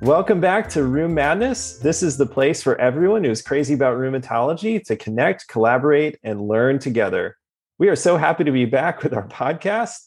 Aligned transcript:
Welcome 0.00 0.40
back 0.40 0.68
to 0.70 0.84
Rheum 0.84 1.12
Madness. 1.12 1.78
This 1.78 2.04
is 2.04 2.16
the 2.16 2.24
place 2.24 2.62
for 2.62 2.80
everyone 2.80 3.24
who's 3.24 3.42
crazy 3.42 3.74
about 3.74 3.96
rheumatology 3.96 4.80
to 4.84 4.94
connect, 4.94 5.48
collaborate, 5.48 6.20
and 6.22 6.40
learn 6.40 6.78
together. 6.78 7.36
We 7.78 7.88
are 7.88 7.96
so 7.96 8.16
happy 8.16 8.44
to 8.44 8.52
be 8.52 8.64
back 8.64 9.02
with 9.02 9.12
our 9.12 9.26
podcast. 9.26 9.98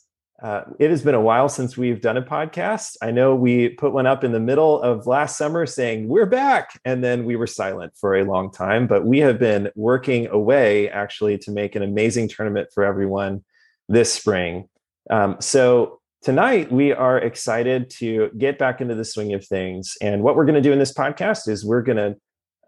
Uh, 0.42 0.62
it 0.80 0.92
has 0.92 1.02
been 1.02 1.14
a 1.14 1.22
while 1.22 1.50
since 1.50 1.76
we've 1.76 2.00
done 2.00 2.16
a 2.16 2.22
podcast. 2.22 2.96
I 3.02 3.12
know 3.12 3.36
we 3.36 3.68
put 3.68 3.92
one 3.92 4.08
up 4.08 4.24
in 4.24 4.32
the 4.32 4.40
middle 4.40 4.82
of 4.82 5.08
last 5.08 5.38
summer 5.38 5.66
saying, 5.66 6.08
We're 6.08 6.26
back. 6.26 6.80
And 6.86 7.04
then 7.04 7.26
we 7.26 7.36
were 7.36 7.46
silent 7.46 7.92
for 8.00 8.16
a 8.16 8.24
long 8.24 8.50
time, 8.50 8.88
but 8.88 9.06
we 9.06 9.20
have 9.20 9.40
been 9.40 9.70
working 9.76 10.28
away 10.28 10.90
actually 10.90 11.38
to 11.40 11.52
make 11.52 11.76
an 11.76 11.84
amazing 11.84 12.30
tournament 12.30 12.70
for 12.74 12.86
everyone 12.86 13.44
this 13.90 14.14
spring. 14.14 14.70
Um, 15.10 15.36
so 15.42 16.01
tonight 16.22 16.72
we 16.72 16.94
are 16.94 17.18
excited 17.18 17.90
to 17.90 18.30
get 18.38 18.60
back 18.60 18.80
into 18.80 18.96
the 18.96 19.06
swing 19.06 19.34
of 19.34 19.46
things. 19.46 19.98
And 20.02 20.24
what 20.24 20.36
we're 20.36 20.46
going 20.46 20.56
to 20.56 20.62
do 20.62 20.72
in 20.72 20.80
this 20.80 20.94
podcast 20.94 21.48
is 21.48 21.66
we're 21.66 21.82
going 21.82 21.98
to 21.98 22.16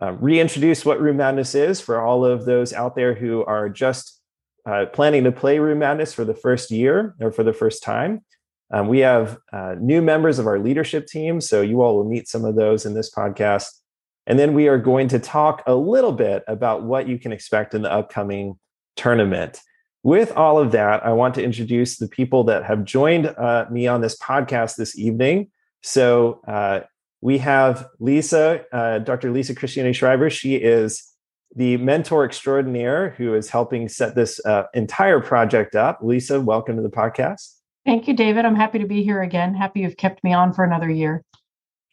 uh, 0.02 0.14
reintroduce 0.14 0.84
what 0.84 1.00
Rheum 1.00 1.18
Madness 1.18 1.56
is 1.56 1.80
for 1.80 2.02
all 2.02 2.26
of 2.26 2.46
those 2.46 2.74
out 2.74 2.96
there 2.96 3.14
who 3.14 3.46
are 3.46 3.70
just 3.70 4.20
uh, 4.66 4.86
planning 4.88 5.24
to 5.26 5.32
play 5.32 5.60
Rheum 5.60 5.80
Madness 5.80 6.14
for 6.14 6.26
the 6.26 6.34
first 6.34 6.72
year 6.72 7.16
or 7.22 7.32
for 7.32 7.44
the 7.44 7.54
first 7.54 7.84
time. 7.84 8.26
Um, 8.74 8.88
we 8.88 9.00
have 9.00 9.38
uh, 9.52 9.76
new 9.80 10.02
members 10.02 10.40
of 10.40 10.48
our 10.48 10.58
leadership 10.58 11.06
team, 11.06 11.40
so 11.40 11.62
you 11.62 11.82
all 11.82 11.96
will 11.96 12.10
meet 12.10 12.28
some 12.28 12.44
of 12.44 12.56
those 12.56 12.86
in 12.86 12.96
this 12.96 13.14
podcast. 13.14 13.68
And 14.26 14.40
then 14.40 14.54
we 14.54 14.68
are 14.68 14.80
going 14.80 15.10
to 15.10 15.20
talk 15.20 15.62
a 15.68 15.76
little 15.76 16.14
bit 16.14 16.44
about 16.48 16.84
what 16.84 17.08
you 17.08 17.20
can 17.20 17.32
expect 17.32 17.76
in 17.76 17.84
the 17.84 17.92
upcoming 17.92 18.58
tournament 18.96 19.60
with 20.04 20.34
all 20.34 20.60
of 20.60 20.72
that, 20.74 21.06
I 21.06 21.14
want 21.14 21.34
to 21.36 21.44
introduce 21.44 21.98
the 21.98 22.10
people 22.10 22.44
that 22.46 22.66
have 22.66 22.84
joined 22.84 23.28
uh, 23.28 23.66
me 23.72 23.88
on 23.88 24.02
this 24.02 24.18
podcast 24.18 24.76
this 24.76 24.98
evening. 24.98 25.50
So 25.82 26.42
uh, 26.46 26.82
we 27.22 27.38
have 27.38 27.88
Lisa, 28.00 28.66
uh, 28.74 29.00
Dr. 29.00 29.32
Lisa 29.32 29.56
Criscione-Schreiber. 29.56 30.30
She 30.30 30.56
is 30.56 31.10
the 31.56 31.78
mentor 31.78 32.26
extraordinaire 32.26 33.12
who 33.12 33.34
is 33.34 33.50
helping 33.50 33.88
set 33.88 34.16
this 34.16 34.44
uh, 34.46 34.64
entire 34.74 35.22
project 35.22 35.74
up. 35.76 36.00
Lisa, 36.02 36.42
welcome 36.42 36.76
to 36.76 36.82
the 36.82 36.90
podcast. 36.90 37.56
Thank 37.86 38.08
you, 38.08 38.14
David. 38.14 38.46
I'm 38.46 38.56
happy 38.56 38.80
to 38.80 38.88
be 38.88 39.04
here 39.04 39.22
again. 39.22 39.54
Happy 39.54 39.82
you've 39.82 39.98
kept 39.98 40.24
me 40.24 40.34
on 40.34 40.54
for 40.54 40.66
another 40.66 40.90
year. 40.90 41.24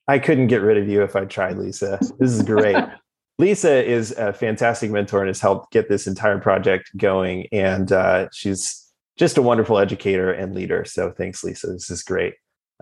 I 0.08 0.18
couldn't 0.18 0.48
get 0.48 0.62
rid 0.62 0.78
of 0.78 0.88
you 0.88 1.02
if 1.04 1.14
I 1.14 1.26
tried, 1.26 1.58
Lisa. 1.58 1.98
This 2.18 2.32
is 2.32 2.42
great. 2.42 2.76
Lisa 3.40 3.82
is 3.82 4.12
a 4.12 4.34
fantastic 4.34 4.90
mentor 4.90 5.20
and 5.20 5.28
has 5.28 5.40
helped 5.40 5.72
get 5.72 5.88
this 5.88 6.06
entire 6.06 6.38
project 6.38 6.94
going. 6.96 7.46
And 7.52 7.90
uh, 7.90 8.28
she's 8.32 8.86
just 9.16 9.38
a 9.38 9.42
wonderful 9.42 9.78
educator 9.78 10.30
and 10.30 10.54
leader. 10.54 10.84
So 10.84 11.10
thanks, 11.10 11.42
Lisa. 11.42 11.68
This 11.68 11.90
is 11.90 12.02
great. 12.02 12.34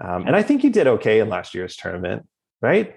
Um, 0.03 0.27
and 0.27 0.35
I 0.35 0.43
think 0.43 0.65
you 0.65 0.71
did 0.71 0.89
okay 0.89 1.21
in 1.21 1.29
last 1.29 1.55
year's 1.55 1.77
tournament, 1.77 2.27
right? 2.61 2.97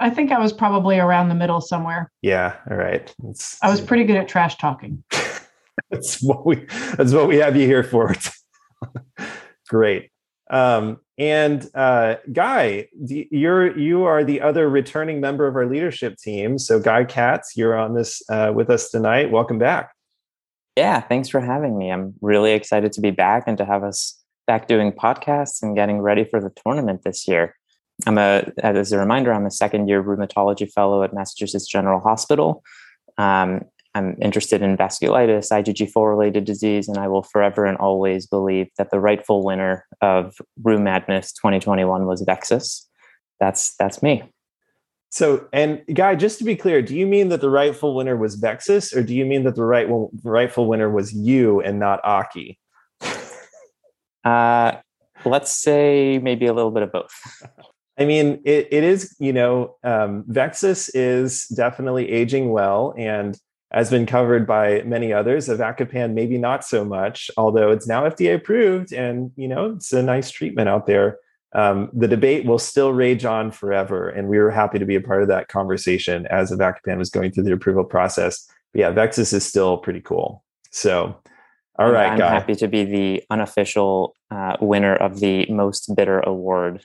I 0.00 0.08
think 0.08 0.32
I 0.32 0.38
was 0.38 0.54
probably 0.54 0.98
around 0.98 1.28
the 1.28 1.34
middle 1.34 1.60
somewhere. 1.60 2.10
Yeah. 2.22 2.56
All 2.70 2.78
right. 2.78 3.14
It's, 3.28 3.62
I 3.62 3.70
was 3.70 3.80
pretty 3.80 4.04
good 4.04 4.16
at 4.16 4.26
trash 4.26 4.56
talking. 4.56 5.04
that's 5.90 6.22
what 6.22 6.46
we. 6.46 6.66
That's 6.96 7.12
what 7.12 7.28
we 7.28 7.36
have 7.36 7.56
you 7.56 7.66
here 7.66 7.84
for. 7.84 8.14
great. 9.68 10.11
Um, 10.52 11.00
and 11.18 11.68
uh, 11.74 12.16
Guy, 12.32 12.88
you're 13.00 13.76
you 13.76 14.04
are 14.04 14.22
the 14.22 14.40
other 14.40 14.68
returning 14.68 15.20
member 15.20 15.46
of 15.46 15.56
our 15.56 15.66
leadership 15.66 16.18
team. 16.18 16.58
So 16.58 16.78
Guy 16.78 17.04
Katz, 17.04 17.56
you're 17.56 17.76
on 17.76 17.94
this 17.94 18.22
uh, 18.28 18.52
with 18.54 18.70
us 18.70 18.90
tonight. 18.90 19.30
Welcome 19.30 19.58
back. 19.58 19.92
Yeah, 20.76 21.00
thanks 21.00 21.28
for 21.28 21.40
having 21.40 21.76
me. 21.76 21.90
I'm 21.90 22.14
really 22.20 22.52
excited 22.52 22.92
to 22.92 23.00
be 23.00 23.10
back 23.10 23.44
and 23.46 23.58
to 23.58 23.64
have 23.64 23.82
us 23.82 24.18
back 24.46 24.68
doing 24.68 24.92
podcasts 24.92 25.62
and 25.62 25.74
getting 25.74 26.00
ready 26.00 26.24
for 26.24 26.40
the 26.40 26.50
tournament 26.64 27.02
this 27.04 27.28
year. 27.28 27.56
I'm 28.06 28.18
a, 28.18 28.50
as 28.58 28.92
a 28.92 28.98
reminder, 28.98 29.32
I'm 29.32 29.46
a 29.46 29.50
second 29.50 29.88
year 29.88 30.02
rheumatology 30.02 30.70
fellow 30.70 31.02
at 31.02 31.14
Massachusetts 31.14 31.66
General 31.66 32.00
Hospital. 32.00 32.64
Um, 33.18 33.62
I'm 33.94 34.16
interested 34.22 34.62
in 34.62 34.76
vasculitis, 34.76 35.50
IgG4 35.50 36.08
related 36.08 36.44
disease, 36.44 36.88
and 36.88 36.96
I 36.96 37.08
will 37.08 37.22
forever 37.22 37.66
and 37.66 37.76
always 37.76 38.26
believe 38.26 38.68
that 38.78 38.90
the 38.90 39.00
rightful 39.00 39.44
winner 39.44 39.86
of 40.00 40.34
Rheum 40.62 40.84
Madness 40.84 41.32
2021 41.32 42.06
was 42.06 42.22
VEXAS. 42.22 42.86
That's 43.38 43.74
that's 43.76 44.02
me. 44.02 44.22
So, 45.10 45.46
and 45.52 45.82
Guy, 45.92 46.14
just 46.14 46.38
to 46.38 46.44
be 46.44 46.56
clear, 46.56 46.80
do 46.80 46.96
you 46.96 47.06
mean 47.06 47.28
that 47.28 47.42
the 47.42 47.50
rightful 47.50 47.94
winner 47.94 48.16
was 48.16 48.40
VEXAS, 48.40 48.96
or 48.96 49.02
do 49.02 49.14
you 49.14 49.26
mean 49.26 49.44
that 49.44 49.56
the 49.56 49.64
right 49.64 49.86
rightful 50.24 50.66
winner 50.66 50.88
was 50.90 51.12
you 51.12 51.60
and 51.60 51.78
not 51.78 52.00
Aki? 52.02 52.58
uh, 54.24 54.72
let's 55.26 55.52
say 55.52 56.18
maybe 56.22 56.46
a 56.46 56.54
little 56.54 56.70
bit 56.70 56.82
of 56.82 56.92
both. 56.92 57.12
I 57.98 58.06
mean, 58.06 58.40
it, 58.46 58.68
it 58.70 58.84
is, 58.84 59.14
you 59.20 59.34
know, 59.34 59.76
um, 59.84 60.24
VEXAS 60.30 60.90
is 60.94 61.46
definitely 61.48 62.10
aging 62.10 62.50
well. 62.50 62.94
And 62.96 63.38
has 63.72 63.90
been 63.90 64.06
covered 64.06 64.46
by 64.46 64.82
many 64.82 65.12
others. 65.12 65.48
Avacopan, 65.48 66.12
maybe 66.12 66.38
not 66.38 66.64
so 66.64 66.84
much, 66.84 67.30
although 67.36 67.70
it's 67.70 67.86
now 67.86 68.04
FDA 68.04 68.34
approved, 68.34 68.92
and 68.92 69.30
you 69.36 69.48
know 69.48 69.72
it's 69.72 69.92
a 69.92 70.02
nice 70.02 70.30
treatment 70.30 70.68
out 70.68 70.86
there. 70.86 71.18
Um, 71.54 71.90
the 71.92 72.08
debate 72.08 72.46
will 72.46 72.58
still 72.58 72.92
rage 72.92 73.24
on 73.24 73.50
forever, 73.50 74.08
and 74.08 74.28
we 74.28 74.38
were 74.38 74.50
happy 74.50 74.78
to 74.78 74.86
be 74.86 74.96
a 74.96 75.00
part 75.00 75.22
of 75.22 75.28
that 75.28 75.48
conversation 75.48 76.26
as 76.26 76.50
Avacopan 76.50 76.98
was 76.98 77.10
going 77.10 77.32
through 77.32 77.44
the 77.44 77.52
approval 77.52 77.84
process. 77.84 78.48
But 78.72 78.80
yeah, 78.80 78.92
VEXAS 78.92 79.32
is 79.34 79.44
still 79.44 79.76
pretty 79.76 80.00
cool. 80.00 80.42
So 80.70 81.16
all 81.78 81.90
right, 81.90 82.12
I'm 82.12 82.18
guy. 82.18 82.28
happy 82.30 82.54
to 82.56 82.68
be 82.68 82.84
the 82.84 83.22
unofficial 83.30 84.14
uh, 84.32 84.56
winner 84.60 84.94
of 84.94 85.20
the 85.20 85.46
most 85.50 85.94
bitter 85.94 86.20
award 86.20 86.84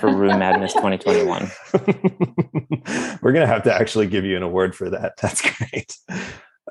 for 0.00 0.08
Rheum 0.08 0.38
Madness 0.38 0.72
2021. 0.72 1.50
We're 3.22 3.32
gonna 3.32 3.46
have 3.46 3.64
to 3.64 3.74
actually 3.74 4.06
give 4.06 4.24
you 4.24 4.36
an 4.36 4.42
award 4.42 4.74
for 4.74 4.88
that. 4.90 5.12
That's 5.20 5.42
great. 5.42 5.94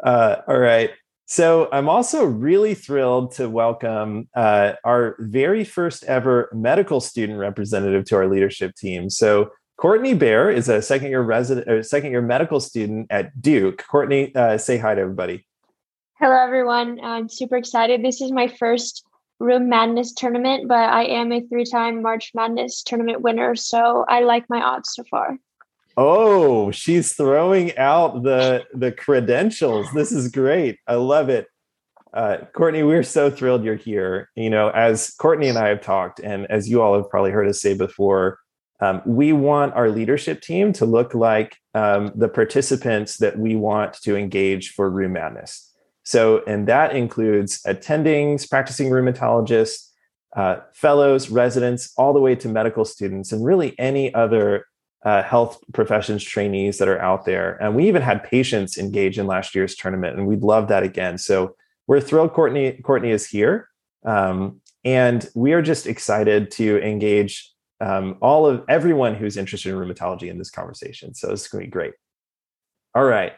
Uh, 0.04 0.38
all 0.48 0.58
right. 0.58 0.90
So 1.28 1.70
I'm 1.72 1.88
also 1.88 2.26
really 2.26 2.74
thrilled 2.74 3.34
to 3.36 3.48
welcome 3.48 4.28
uh, 4.36 4.74
our 4.84 5.16
very 5.20 5.64
first 5.64 6.04
ever 6.06 6.50
medical 6.52 7.00
student 7.00 7.38
representative 7.40 8.06
to 8.06 8.16
our 8.16 8.28
leadership 8.28 8.76
team. 8.76 9.10
So 9.10 9.52
Courtney 9.78 10.14
Bear 10.14 10.50
is 10.50 10.68
a 10.68 10.82
second 10.82 11.10
year 11.10 11.22
resident 11.22 11.70
or 11.70 11.84
second 11.84 12.12
year 12.12 12.22
medical 12.22 12.60
student 12.60 13.08
at 13.12 13.40
Duke. 13.40 13.84
Courtney, 13.88 14.34
uh, 14.36 14.58
say 14.58 14.78
hi 14.78 14.96
to 14.96 15.02
everybody. 15.02 15.46
Hello, 16.20 16.36
everyone. 16.36 17.00
I'm 17.02 17.30
super 17.30 17.56
excited. 17.56 18.04
This 18.04 18.20
is 18.22 18.32
my 18.32 18.48
first 18.48 19.06
Rheum 19.42 19.68
Madness 19.68 20.14
tournament, 20.14 20.68
but 20.68 20.90
I 20.90 21.06
am 21.06 21.32
a 21.32 21.42
three 21.42 21.66
time 21.66 22.02
March 22.02 22.32
Madness 22.34 22.84
tournament 22.84 23.22
winner. 23.22 23.56
So 23.56 24.06
I 24.08 24.22
like 24.22 24.50
my 24.50 24.62
odds 24.62 24.94
so 24.94 25.04
far. 25.10 25.38
Oh, 25.98 26.72
she's 26.72 27.14
throwing 27.14 27.78
out 27.78 28.24
the 28.24 28.66
the 28.74 28.92
credentials. 28.92 29.92
This 29.94 30.12
is 30.12 30.30
great. 30.30 30.80
I 30.88 30.96
love 30.96 31.30
it. 31.30 31.48
Uh, 32.14 32.38
Courtney, 32.54 32.84
we're 32.84 33.04
so 33.04 33.30
thrilled 33.30 33.64
you're 33.64 33.76
here. 33.76 34.30
You 34.36 34.50
know, 34.50 34.70
as 34.70 35.14
Courtney 35.20 35.48
and 35.48 35.58
I 35.58 35.70
have 35.70 35.82
talked, 35.82 36.20
and 36.20 36.46
as 36.50 36.70
you 36.70 36.82
all 36.82 36.96
have 36.96 37.10
probably 37.10 37.32
heard 37.32 37.48
us 37.48 37.62
say 37.62 37.74
before, 37.74 38.40
um, 38.82 39.02
we 39.06 39.32
want 39.34 39.74
our 39.74 39.90
leadership 39.90 40.42
team 40.42 40.74
to 40.74 40.86
look 40.86 41.14
like 41.14 41.58
um, 41.74 42.12
the 42.16 42.28
participants 42.28 43.18
that 43.18 43.38
we 43.38 43.56
want 43.56 43.94
to 44.02 44.16
engage 44.16 44.72
for 44.72 44.90
Rheum 44.90 45.14
Madness. 45.14 45.71
So, 46.04 46.44
and 46.48 46.68
that 46.68 46.96
includes 46.96 47.62
attendings, 47.64 48.50
practicing 48.50 48.90
rheumatologists, 48.90 49.90
uh, 50.36 50.58
fellows, 50.74 51.30
residents, 51.30 51.94
all 51.98 52.14
the 52.14 52.20
way 52.20 52.36
to 52.36 52.48
medical 52.48 52.86
students, 52.86 53.32
and 53.32 53.46
really 53.46 53.78
any 53.78 54.14
other 54.14 54.66
uh, 55.04 55.24
health 55.24 55.60
professions 55.74 56.24
trainees 56.24 56.78
that 56.78 56.88
are 56.88 57.00
out 57.00 57.26
there. 57.26 57.62
And 57.62 57.76
we 57.76 57.88
even 57.88 58.02
had 58.02 58.24
patients 58.24 58.78
engage 58.78 59.18
in 59.20 59.28
last 59.28 59.56
year's 59.56 59.76
tournament, 59.76 60.18
and 60.18 60.28
we'd 60.28 60.44
love 60.44 60.68
that 60.70 60.84
again. 60.84 61.18
So 61.18 61.56
we're 61.88 62.02
thrilled 62.02 62.34
Courtney 62.34 62.80
Courtney 62.84 63.12
is 63.12 63.28
here, 63.28 63.68
um, 64.06 64.62
and 64.86 65.28
we 65.36 65.54
are 65.54 65.62
just 65.62 65.88
excited 65.88 66.52
to 66.52 66.82
engage 66.82 67.52
um, 67.82 68.18
all 68.22 68.46
of 68.46 68.64
everyone 68.70 69.16
who's 69.16 69.38
interested 69.38 69.70
in 69.74 69.76
rheumatology 69.76 70.30
in 70.30 70.38
this 70.38 70.52
conversation. 70.52 71.14
So 71.14 71.32
it's 71.32 71.48
going 71.48 71.64
to 71.64 71.68
be 71.68 71.72
great. 71.72 71.94
All 72.94 73.04
right. 73.04 73.34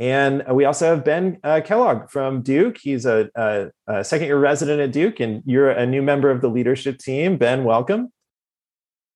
And 0.00 0.42
we 0.50 0.64
also 0.64 0.86
have 0.86 1.04
Ben 1.04 1.38
uh, 1.44 1.60
Kellogg 1.62 2.08
from 2.08 2.40
Duke. 2.40 2.78
He's 2.80 3.04
a, 3.04 3.28
a, 3.34 3.66
a, 3.86 4.02
second 4.02 4.28
year 4.28 4.38
resident 4.38 4.80
at 4.80 4.92
Duke, 4.92 5.20
and 5.20 5.42
you're 5.44 5.68
a 5.68 5.84
new 5.84 6.00
member 6.00 6.30
of 6.30 6.40
the 6.40 6.48
leadership 6.48 6.98
team. 6.98 7.36
Ben, 7.36 7.64
welcome. 7.64 8.10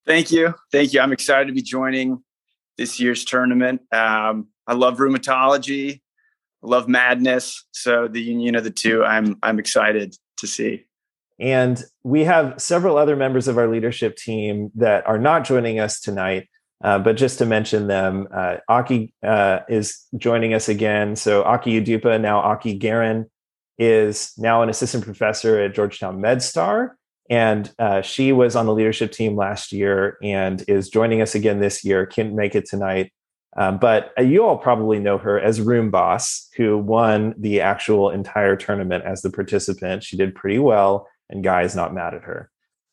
Thank 0.07 0.31
you. 0.31 0.53
Thank 0.71 0.93
you. 0.93 1.01
I'm 1.01 1.13
excited 1.13 1.47
to 1.47 1.55
be 1.55 1.63
joining 1.63 2.23
this 2.77 3.01
year's 3.01 3.25
tournament. 3.25 3.81
Um, 3.93 4.49
I 4.67 4.75
love 4.75 4.99
rheumatology, 4.99 6.03
I 6.63 6.67
love 6.67 6.87
madness. 6.87 7.65
So 7.73 8.07
the 8.07 8.21
union 8.21 8.55
of 8.55 8.65
the 8.65 8.71
two, 8.71 9.03
I'm 9.05 9.39
I'm 9.43 9.59
excited 9.59 10.15
to 10.39 10.47
see. 10.47 10.85
And 11.41 11.83
we 12.03 12.25
have 12.25 12.61
several 12.61 12.99
other 12.99 13.17
members 13.17 13.49
of 13.49 13.57
our 13.57 13.69
leadership 13.69 14.17
team 14.17 14.71
that 14.75 15.07
are 15.07 15.19
not 15.19 15.45
joining 15.45 15.81
us 15.81 15.99
tonight. 15.99 16.47
Uh, 16.85 16.99
but 16.99 17.17
just 17.17 17.39
to 17.39 17.47
mention 17.47 17.87
them, 17.87 18.29
uh, 18.33 18.57
Aki 18.69 19.15
uh, 19.27 19.61
is 19.71 20.05
joining 20.19 20.53
us 20.53 20.69
again. 20.69 21.17
So 21.17 21.43
Aki 21.43 21.81
Udupa, 21.81 22.21
now 22.21 22.41
Aki 22.41 22.75
Garin, 22.75 23.31
is 23.79 24.35
now 24.37 24.63
an 24.63 24.69
assistant 24.69 25.03
professor 25.03 25.59
at 25.59 25.75
Georgetown 25.75 26.21
MedStar. 26.21 26.91
And 27.31 27.73
uh, 27.79 28.03
she 28.03 28.33
was 28.33 28.55
on 28.55 28.67
the 28.67 28.75
leadership 28.75 29.13
team 29.13 29.35
last 29.35 29.73
year 29.73 30.19
and 30.23 30.63
is 30.69 30.91
joining 30.91 31.23
us 31.23 31.35
again 31.35 31.59
this 31.59 31.85
year. 31.85 32.05
Can't 32.05 32.35
make 32.35 32.55
it 32.55 32.67
tonight. 32.67 33.13
Um, 33.57 33.79
but 33.79 34.13
uh, 34.19 34.23
you 34.23 34.45
all 34.45 34.59
probably 34.59 34.99
know 34.99 35.17
her 35.17 35.41
as 35.41 35.63
Room 35.63 35.91
Boss, 35.91 36.51
who 36.57 36.77
won 36.77 37.35
the 37.39 37.63
actual 37.63 38.11
entire 38.11 38.57
tournament 38.57 39.05
as 39.05 39.23
the 39.23 39.31
participant. 39.31 40.03
She 40.03 40.19
did 40.19 40.35
pretty 40.35 40.59
well, 40.59 41.09
and 41.31 41.43
Guy 41.43 41.63
is 41.63 41.75
not 41.75 41.95
mad 41.95 42.13
at 42.15 42.25
her. 42.25 42.51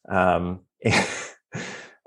Um, 0.08 0.62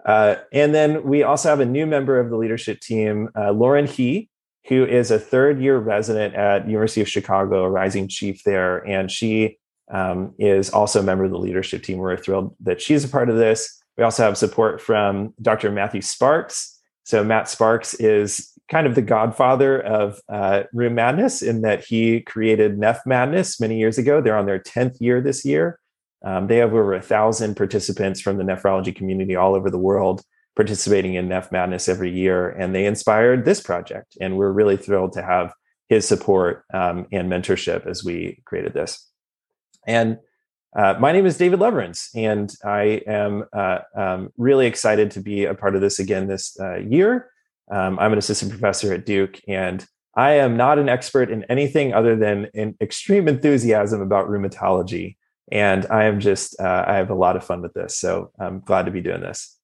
uh, 0.04 0.36
and 0.52 0.74
then 0.74 1.04
we 1.04 1.22
also 1.22 1.48
have 1.48 1.60
a 1.60 1.66
new 1.66 1.86
member 1.86 2.18
of 2.18 2.30
the 2.30 2.36
leadership 2.36 2.80
team, 2.80 3.28
uh, 3.36 3.52
Lauren 3.52 3.86
He, 3.86 4.28
who 4.68 4.84
is 4.84 5.10
a 5.10 5.18
third 5.18 5.60
year 5.60 5.78
resident 5.78 6.34
at 6.34 6.66
University 6.66 7.00
of 7.00 7.08
Chicago, 7.08 7.64
a 7.64 7.70
rising 7.70 8.08
chief 8.08 8.42
there, 8.44 8.78
and 8.86 9.10
she 9.10 9.58
um, 9.90 10.34
is 10.38 10.70
also 10.70 11.00
a 11.00 11.02
member 11.02 11.24
of 11.24 11.30
the 11.30 11.38
leadership 11.38 11.82
team. 11.82 11.98
We're 11.98 12.16
thrilled 12.16 12.54
that 12.60 12.80
she's 12.80 13.04
a 13.04 13.08
part 13.08 13.28
of 13.28 13.36
this. 13.36 13.82
We 13.96 14.04
also 14.04 14.24
have 14.24 14.36
support 14.36 14.80
from 14.80 15.34
Dr. 15.40 15.70
Matthew 15.70 16.00
Sparks. 16.00 16.80
So 17.04 17.22
Matt 17.22 17.48
Sparks 17.48 17.94
is 17.94 18.50
kind 18.70 18.86
of 18.86 18.94
the 18.94 19.02
godfather 19.02 19.80
of 19.80 20.20
uh, 20.28 20.62
Rheum 20.72 20.94
Madness 20.94 21.42
in 21.42 21.60
that 21.62 21.84
he 21.84 22.20
created 22.22 22.78
Neph 22.78 23.00
Madness 23.06 23.60
many 23.60 23.78
years 23.78 23.98
ago. 23.98 24.20
They're 24.20 24.36
on 24.36 24.46
their 24.46 24.58
10th 24.58 24.96
year 25.00 25.20
this 25.20 25.44
year. 25.44 25.78
Um, 26.24 26.46
they 26.46 26.56
have 26.56 26.72
over 26.72 26.94
a 26.94 27.02
thousand 27.02 27.56
participants 27.56 28.20
from 28.20 28.38
the 28.38 28.44
nephrology 28.44 28.94
community 28.94 29.36
all 29.36 29.54
over 29.54 29.70
the 29.70 29.78
world 29.78 30.22
participating 30.56 31.14
in 31.14 31.28
Neph 31.28 31.50
Madness 31.50 31.88
every 31.88 32.12
year, 32.12 32.50
and 32.50 32.74
they 32.74 32.86
inspired 32.86 33.44
this 33.44 33.60
project. 33.60 34.16
And 34.20 34.36
we're 34.36 34.52
really 34.52 34.76
thrilled 34.76 35.12
to 35.14 35.22
have 35.22 35.52
his 35.88 36.06
support 36.06 36.64
um, 36.72 37.06
and 37.12 37.30
mentorship 37.30 37.86
as 37.86 38.04
we 38.04 38.40
created 38.44 38.72
this. 38.72 39.10
And 39.86 40.18
uh, 40.76 40.94
my 40.98 41.12
name 41.12 41.26
is 41.26 41.36
David 41.36 41.60
Leverenz, 41.60 42.08
and 42.14 42.52
I 42.64 43.02
am 43.06 43.44
uh, 43.52 43.78
um, 43.96 44.32
really 44.36 44.66
excited 44.66 45.10
to 45.12 45.20
be 45.20 45.44
a 45.44 45.54
part 45.54 45.74
of 45.74 45.80
this 45.80 45.98
again 45.98 46.26
this 46.26 46.56
uh, 46.58 46.78
year. 46.78 47.30
Um, 47.70 47.98
I'm 47.98 48.12
an 48.12 48.18
assistant 48.18 48.50
professor 48.50 48.92
at 48.92 49.06
Duke, 49.06 49.40
and 49.46 49.84
I 50.16 50.32
am 50.32 50.56
not 50.56 50.78
an 50.78 50.88
expert 50.88 51.30
in 51.30 51.44
anything 51.44 51.92
other 51.92 52.16
than 52.16 52.48
an 52.54 52.76
extreme 52.80 53.28
enthusiasm 53.28 54.00
about 54.00 54.28
rheumatology. 54.28 55.16
And 55.52 55.86
I 55.90 56.04
am 56.04 56.20
just, 56.20 56.58
uh, 56.60 56.84
I 56.86 56.94
have 56.94 57.10
a 57.10 57.14
lot 57.14 57.36
of 57.36 57.44
fun 57.44 57.60
with 57.60 57.74
this. 57.74 57.98
So 57.98 58.30
I'm 58.38 58.60
glad 58.60 58.86
to 58.86 58.90
be 58.90 59.00
doing 59.00 59.20
this. 59.20 59.58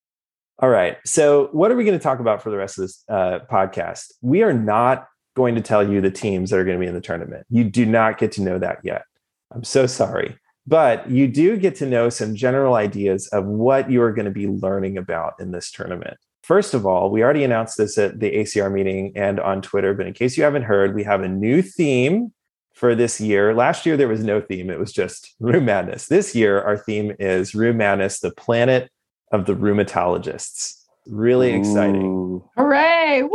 All 0.61 0.69
right. 0.69 0.99
So, 1.07 1.49
what 1.53 1.71
are 1.71 1.77
we 1.77 1.85
going 1.85 1.99
to 1.99 2.03
talk 2.03 2.21
about 2.21 2.43
for 2.43 2.51
the 2.51 2.59
rest 2.59 2.79
of 2.79 2.83
this 2.83 3.03
uh, 3.09 3.39
podcast? 3.51 4.13
We 4.21 4.43
are 4.43 4.53
not 4.53 5.07
going 5.35 5.55
to 5.55 5.63
tell 5.63 5.89
you 5.89 6.03
the 6.03 6.11
teams 6.11 6.51
that 6.51 6.59
are 6.59 6.65
going 6.65 6.77
to 6.77 6.81
be 6.81 6.87
in 6.87 6.95
the 6.95 7.01
tournament. 7.01 7.47
You 7.49 7.65
do 7.65 7.87
not 7.87 8.19
get 8.19 8.33
to 8.33 8.43
know 8.43 8.59
that 8.59 8.79
yet. 8.85 9.05
I'm 9.53 9.65
so 9.65 9.87
sorry. 9.87 10.37
But 10.67 11.11
you 11.11 11.27
do 11.29 11.57
get 11.57 11.77
to 11.77 11.87
know 11.87 12.11
some 12.11 12.35
general 12.37 12.75
ideas 12.75 13.27
of 13.29 13.47
what 13.47 13.91
you 13.91 14.03
are 14.03 14.13
going 14.13 14.27
to 14.27 14.31
be 14.31 14.47
learning 14.47 14.99
about 14.99 15.35
in 15.41 15.51
this 15.51 15.71
tournament. 15.71 16.19
First 16.43 16.75
of 16.75 16.85
all, 16.85 17.11
we 17.11 17.23
already 17.23 17.43
announced 17.45 17.79
this 17.79 17.97
at 17.97 18.21
the 18.21 18.31
ACR 18.31 18.71
meeting 18.71 19.13
and 19.17 19.41
on 19.41 19.63
Twitter, 19.63 19.95
but 19.95 20.07
in 20.07 20.13
case 20.13 20.37
you 20.37 20.45
haven't 20.45 20.65
heard, 20.65 20.95
we 20.95 21.05
have 21.05 21.23
a 21.23 21.29
new 21.29 21.63
theme 21.63 22.33
for 22.81 22.95
this 22.95 23.21
year. 23.21 23.55
Last 23.55 23.85
year, 23.85 23.99
there 23.99 24.09
was 24.09 24.25
no 24.25 24.41
theme, 24.41 24.71
it 24.71 24.79
was 24.79 24.91
just 24.91 25.35
Rheum 25.39 25.67
Madness. 25.67 26.07
This 26.09 26.35
year, 26.35 26.63
our 26.63 26.79
theme 26.79 27.15
is 27.21 27.55
Rheum 27.55 27.77
Madness, 27.77 28.21
the 28.21 28.31
planet 28.31 28.91
of 29.33 29.45
the 29.45 29.55
rheumatologists. 29.55 30.83
Really 31.07 31.53
Ooh. 31.53 31.59
exciting. 31.59 32.43
Hooray! 32.57 33.23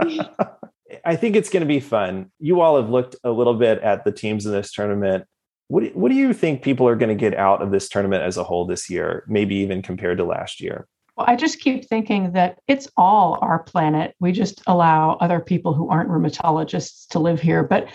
I 1.04 1.14
think 1.14 1.36
it's 1.36 1.50
going 1.50 1.60
to 1.60 1.66
be 1.66 1.78
fun. 1.78 2.32
You 2.40 2.60
all 2.60 2.80
have 2.80 2.90
looked 2.90 3.14
a 3.22 3.30
little 3.30 3.54
bit 3.54 3.78
at 3.80 4.04
the 4.04 4.10
teams 4.10 4.44
in 4.44 4.50
this 4.50 4.72
tournament. 4.72 5.24
What, 5.68 5.94
what 5.94 6.08
do 6.10 6.16
you 6.16 6.34
think 6.34 6.62
people 6.62 6.88
are 6.88 6.96
going 6.96 7.08
to 7.08 7.14
get 7.14 7.38
out 7.38 7.62
of 7.62 7.70
this 7.70 7.88
tournament 7.88 8.24
as 8.24 8.36
a 8.36 8.44
whole 8.44 8.66
this 8.66 8.90
year, 8.90 9.24
maybe 9.28 9.54
even 9.54 9.82
compared 9.82 10.18
to 10.18 10.24
last 10.24 10.60
year? 10.60 10.88
Well, 11.16 11.26
I 11.28 11.36
just 11.36 11.60
keep 11.60 11.88
thinking 11.88 12.32
that 12.32 12.58
it's 12.66 12.88
all 12.96 13.38
our 13.40 13.60
planet. 13.62 14.16
We 14.18 14.32
just 14.32 14.62
allow 14.66 15.12
other 15.20 15.38
people 15.38 15.74
who 15.74 15.88
aren't 15.88 16.10
rheumatologists 16.10 17.06
to 17.08 17.20
live 17.20 17.40
here. 17.40 17.62
But 17.62 17.88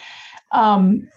um, 0.51 1.07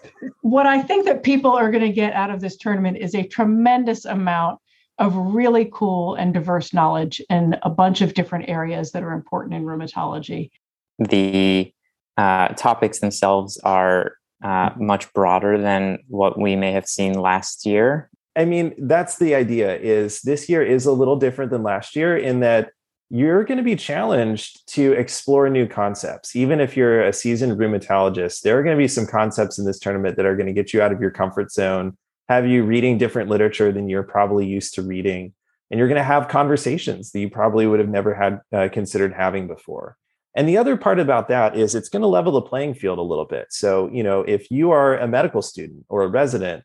what 0.43 0.67
I 0.67 0.83
think 0.83 1.07
that 1.07 1.23
people 1.23 1.53
are 1.53 1.71
going 1.71 1.85
to 1.85 1.93
get 1.93 2.13
out 2.13 2.31
of 2.31 2.41
this 2.41 2.57
tournament 2.57 2.99
is 2.99 3.15
a 3.15 3.27
tremendous 3.27 4.05
amount 4.05 4.61
of 4.99 5.17
really 5.17 5.71
cool 5.73 6.15
and 6.15 6.35
diverse 6.35 6.75
knowledge 6.75 7.23
in 7.31 7.57
a 7.63 7.71
bunch 7.71 8.03
of 8.03 8.15
different 8.15 8.49
areas 8.49 8.93
that 8.93 9.03
are 9.03 9.13
important 9.13 9.55
in 9.55 9.65
rheumatology. 9.65 10.51
The 10.99 11.73
uh, 12.19 12.49
topics 12.49 12.99
themselves 12.99 13.57
are 13.59 14.17
uh, 14.45 14.71
much 14.77 15.13
broader 15.15 15.59
than 15.59 15.99
what 16.09 16.39
we 16.39 16.55
may 16.55 16.73
have 16.73 16.87
seen 16.87 17.15
last 17.15 17.65
year. 17.65 18.11
I 18.37 18.45
mean, 18.45 18.75
that's 18.79 19.19
the 19.19 19.35
idea 19.35 19.77
is 19.77 20.21
this 20.21 20.49
year 20.49 20.63
is 20.63 20.87
a 20.87 20.93
little 20.93 21.17
different 21.17 21.51
than 21.51 21.63
last 21.63 21.97
year 21.97 22.17
in 22.17 22.41
that 22.41 22.71
you're 23.11 23.45
going 23.45 23.59
to 23.59 23.65
be 23.65 23.77
challenged 23.77 24.67
to 24.75 24.93
explore 24.93 25.51
new 25.51 25.67
concepts. 25.67 26.37
Even 26.37 26.61
if 26.61 26.77
you're 26.77 27.03
a 27.03 27.13
seasoned 27.13 27.59
rheumatologist, 27.59 28.43
there 28.43 28.57
are 28.57 28.63
going 28.63 28.77
to 28.77 28.83
be 28.83 28.89
some 28.89 29.07
concepts 29.07 29.59
in 29.59 29.67
this 29.67 29.81
tournament 29.81 30.17
that 30.17 30.27
are 30.27 30.37
going 30.37 30.47
to 30.47 30.53
get 30.53 30.73
you 30.73 30.81
out 30.81 30.93
of 30.93 31.01
your 31.01 31.11
comfort 31.11 31.51
zone 31.51 31.97
have 32.29 32.47
you 32.47 32.63
reading 32.63 32.97
different 32.97 33.29
literature 33.29 33.73
than 33.73 33.89
you're 33.89 34.05
probably 34.05 34.47
used 34.47 34.75
to 34.75 34.83
reading 34.83 35.33
and 35.69 35.79
you're 35.79 35.89
going 35.89 35.97
to 35.97 36.05
have 36.05 36.29
conversations 36.29 37.11
that 37.11 37.19
you 37.19 37.29
probably 37.29 37.67
would 37.67 37.81
have 37.81 37.89
never 37.89 38.15
had 38.15 38.41
uh, 38.53 38.69
considered 38.73 39.13
having 39.13 39.49
before. 39.49 39.97
And 40.37 40.49
the 40.49 40.57
other 40.57 40.77
part 40.77 41.01
about 41.01 41.27
that 41.27 41.57
is 41.57 41.75
it's 41.75 41.89
going 41.89 42.03
to 42.03 42.09
level 42.09 42.31
the 42.31 42.43
playing 42.43 42.75
field 42.75 43.01
a 43.01 43.03
little 43.03 43.25
bit. 43.25 43.49
So 43.51 43.91
you 43.93 44.05
know 44.05 44.21
if 44.21 44.49
you 44.49 44.71
are 44.71 44.97
a 44.97 45.09
medical 45.09 45.43
student 45.43 45.85
or 45.89 46.05
a 46.05 46.09
resident 46.09 46.63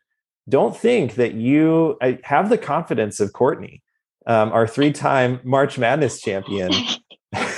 don't 0.47 0.77
think 0.77 1.15
that 1.15 1.33
you 1.33 1.97
have 2.23 2.49
the 2.49 2.59
confidence 2.59 3.19
of 3.19 3.33
courtney 3.33 3.81
um, 4.27 4.51
our 4.51 4.67
three-time 4.67 5.39
march 5.43 5.77
madness 5.77 6.21
champion. 6.21 6.71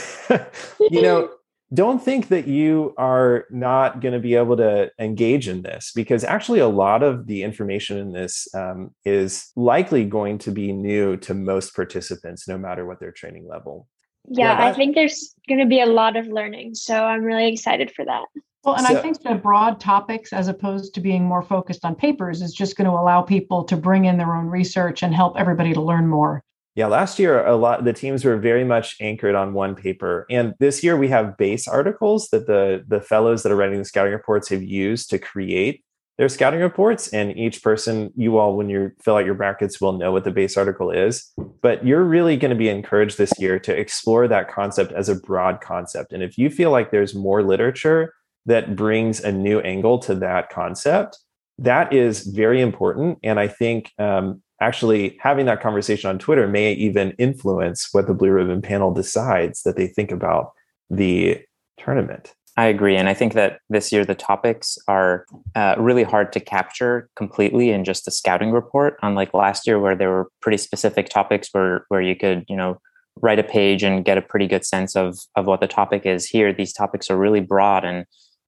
You 0.91 1.01
know 1.01 1.29
don't 1.73 2.01
think 2.01 2.29
that 2.29 2.47
you 2.47 2.93
are 2.97 3.45
not 3.49 3.99
going 3.99 4.13
to 4.13 4.19
be 4.19 4.35
able 4.35 4.55
to 4.55 4.89
engage 4.99 5.49
in 5.49 5.63
this 5.63 5.91
because 5.93 6.23
actually 6.23 6.59
a 6.59 6.67
lot 6.67 7.03
of 7.03 7.27
the 7.27 7.43
information 7.43 7.97
in 7.97 8.13
this 8.13 8.47
um, 8.55 8.91
is 9.03 9.51
likely 9.55 10.05
going 10.05 10.37
to 10.37 10.51
be 10.51 10.71
new 10.71 11.17
to 11.17 11.33
most 11.33 11.75
participants 11.75 12.47
no 12.47 12.57
matter 12.57 12.85
what 12.85 12.99
their 12.99 13.11
training 13.11 13.47
level. 13.47 13.87
Yeah, 14.29 14.51
yeah 14.51 14.55
that, 14.57 14.67
i 14.67 14.73
think 14.73 14.95
there's 14.95 15.33
going 15.47 15.59
to 15.59 15.65
be 15.65 15.79
a 15.79 15.85
lot 15.85 16.17
of 16.17 16.27
learning 16.27 16.75
so 16.75 17.05
i'm 17.05 17.23
really 17.23 17.47
excited 17.47 17.91
for 17.91 18.03
that. 18.03 18.23
Well 18.65 18.75
and 18.75 18.85
so, 18.85 18.97
i 18.97 19.01
think 19.01 19.21
the 19.21 19.35
broad 19.35 19.79
topics 19.79 20.33
as 20.33 20.49
opposed 20.49 20.93
to 20.95 21.01
being 21.01 21.23
more 21.23 21.41
focused 21.41 21.85
on 21.85 21.95
papers 21.95 22.41
is 22.41 22.53
just 22.53 22.75
going 22.75 22.89
to 22.89 22.91
allow 22.91 23.21
people 23.21 23.63
to 23.65 23.77
bring 23.77 24.03
in 24.03 24.17
their 24.17 24.35
own 24.35 24.47
research 24.47 25.01
and 25.01 25.15
help 25.15 25.37
everybody 25.37 25.73
to 25.73 25.81
learn 25.81 26.07
more 26.07 26.43
yeah, 26.77 26.85
last 26.85 27.17
year 27.17 27.43
a 27.43 27.55
lot 27.55 27.85
the 27.85 27.91
teams 27.91 28.23
were 28.23 28.37
very 28.37 28.63
much 28.63 28.95
anchored 29.01 29.33
on 29.33 29.55
one 29.55 29.73
paper, 29.73 30.27
and 30.29 30.53
this 30.59 30.83
year 30.83 30.95
we 30.95 31.07
have 31.07 31.35
base 31.35 31.67
articles 31.67 32.29
that 32.29 32.45
the 32.45 32.85
the 32.87 33.01
fellows 33.01 33.41
that 33.41 33.51
are 33.51 33.55
writing 33.55 33.79
the 33.79 33.85
scouting 33.85 34.13
reports 34.13 34.49
have 34.49 34.61
used 34.61 35.09
to 35.09 35.17
create 35.17 35.83
their 36.19 36.29
scouting 36.29 36.59
reports. 36.59 37.07
And 37.07 37.35
each 37.35 37.63
person, 37.63 38.11
you 38.15 38.37
all, 38.37 38.55
when 38.55 38.69
you 38.69 38.91
fill 39.01 39.15
out 39.15 39.25
your 39.25 39.33
brackets, 39.33 39.81
will 39.81 39.93
know 39.93 40.11
what 40.11 40.23
the 40.23 40.31
base 40.31 40.55
article 40.55 40.91
is. 40.91 41.31
But 41.63 41.83
you're 41.83 42.03
really 42.03 42.37
going 42.37 42.51
to 42.51 42.55
be 42.55 42.69
encouraged 42.69 43.17
this 43.17 43.33
year 43.39 43.57
to 43.59 43.75
explore 43.75 44.27
that 44.27 44.51
concept 44.51 44.91
as 44.91 45.09
a 45.09 45.15
broad 45.15 45.61
concept. 45.61 46.13
And 46.13 46.21
if 46.21 46.37
you 46.37 46.51
feel 46.51 46.69
like 46.69 46.91
there's 46.91 47.15
more 47.15 47.41
literature 47.41 48.13
that 48.45 48.75
brings 48.75 49.19
a 49.19 49.31
new 49.31 49.59
angle 49.61 49.97
to 49.99 50.13
that 50.15 50.49
concept, 50.49 51.17
that 51.57 51.91
is 51.91 52.27
very 52.27 52.61
important. 52.61 53.17
And 53.23 53.39
I 53.39 53.47
think 53.47 53.91
um, 53.97 54.43
actually 54.61 55.17
having 55.21 55.45
that 55.45 55.61
conversation 55.61 56.09
on 56.09 56.19
Twitter 56.19 56.47
may 56.47 56.73
even 56.73 57.11
influence 57.17 57.89
what 57.91 58.07
the 58.07 58.13
Blue 58.13 58.31
Ribbon 58.31 58.61
panel 58.61 58.93
decides 58.93 59.63
that 59.63 59.75
they 59.75 59.87
think 59.87 60.11
about 60.11 60.53
the 60.89 61.41
tournament. 61.77 62.33
I 62.55 62.65
agree. 62.65 62.97
And 62.97 63.07
I 63.07 63.13
think 63.13 63.33
that 63.33 63.59
this 63.69 63.91
year 63.91 64.03
the 64.03 64.15
topics 64.15 64.79
are 64.87 65.25
uh, 65.55 65.75
really 65.77 66.03
hard 66.03 66.33
to 66.33 66.39
capture 66.39 67.07
completely 67.15 67.69
in 67.69 67.83
just 67.83 68.07
a 68.07 68.11
scouting 68.11 68.51
report, 68.51 68.97
unlike 69.03 69.35
last 69.35 69.67
year 69.67 69.79
where 69.79 69.95
there 69.95 70.09
were 70.09 70.31
pretty 70.41 70.57
specific 70.57 71.07
topics 71.09 71.49
where, 71.51 71.85
where 71.89 72.01
you 72.01 72.15
could, 72.15 72.45
you 72.47 72.55
know, 72.55 72.81
write 73.21 73.37
a 73.37 73.43
page 73.43 73.83
and 73.83 74.05
get 74.05 74.17
a 74.17 74.23
pretty 74.23 74.47
good 74.47 74.65
sense 74.65 74.95
of, 74.95 75.19
of 75.35 75.45
what 75.45 75.59
the 75.59 75.67
topic 75.67 76.03
is. 76.05 76.25
Here, 76.25 76.51
these 76.51 76.73
topics 76.73 77.11
are 77.11 77.17
really 77.17 77.41
broad 77.41 77.85
and 77.85 78.05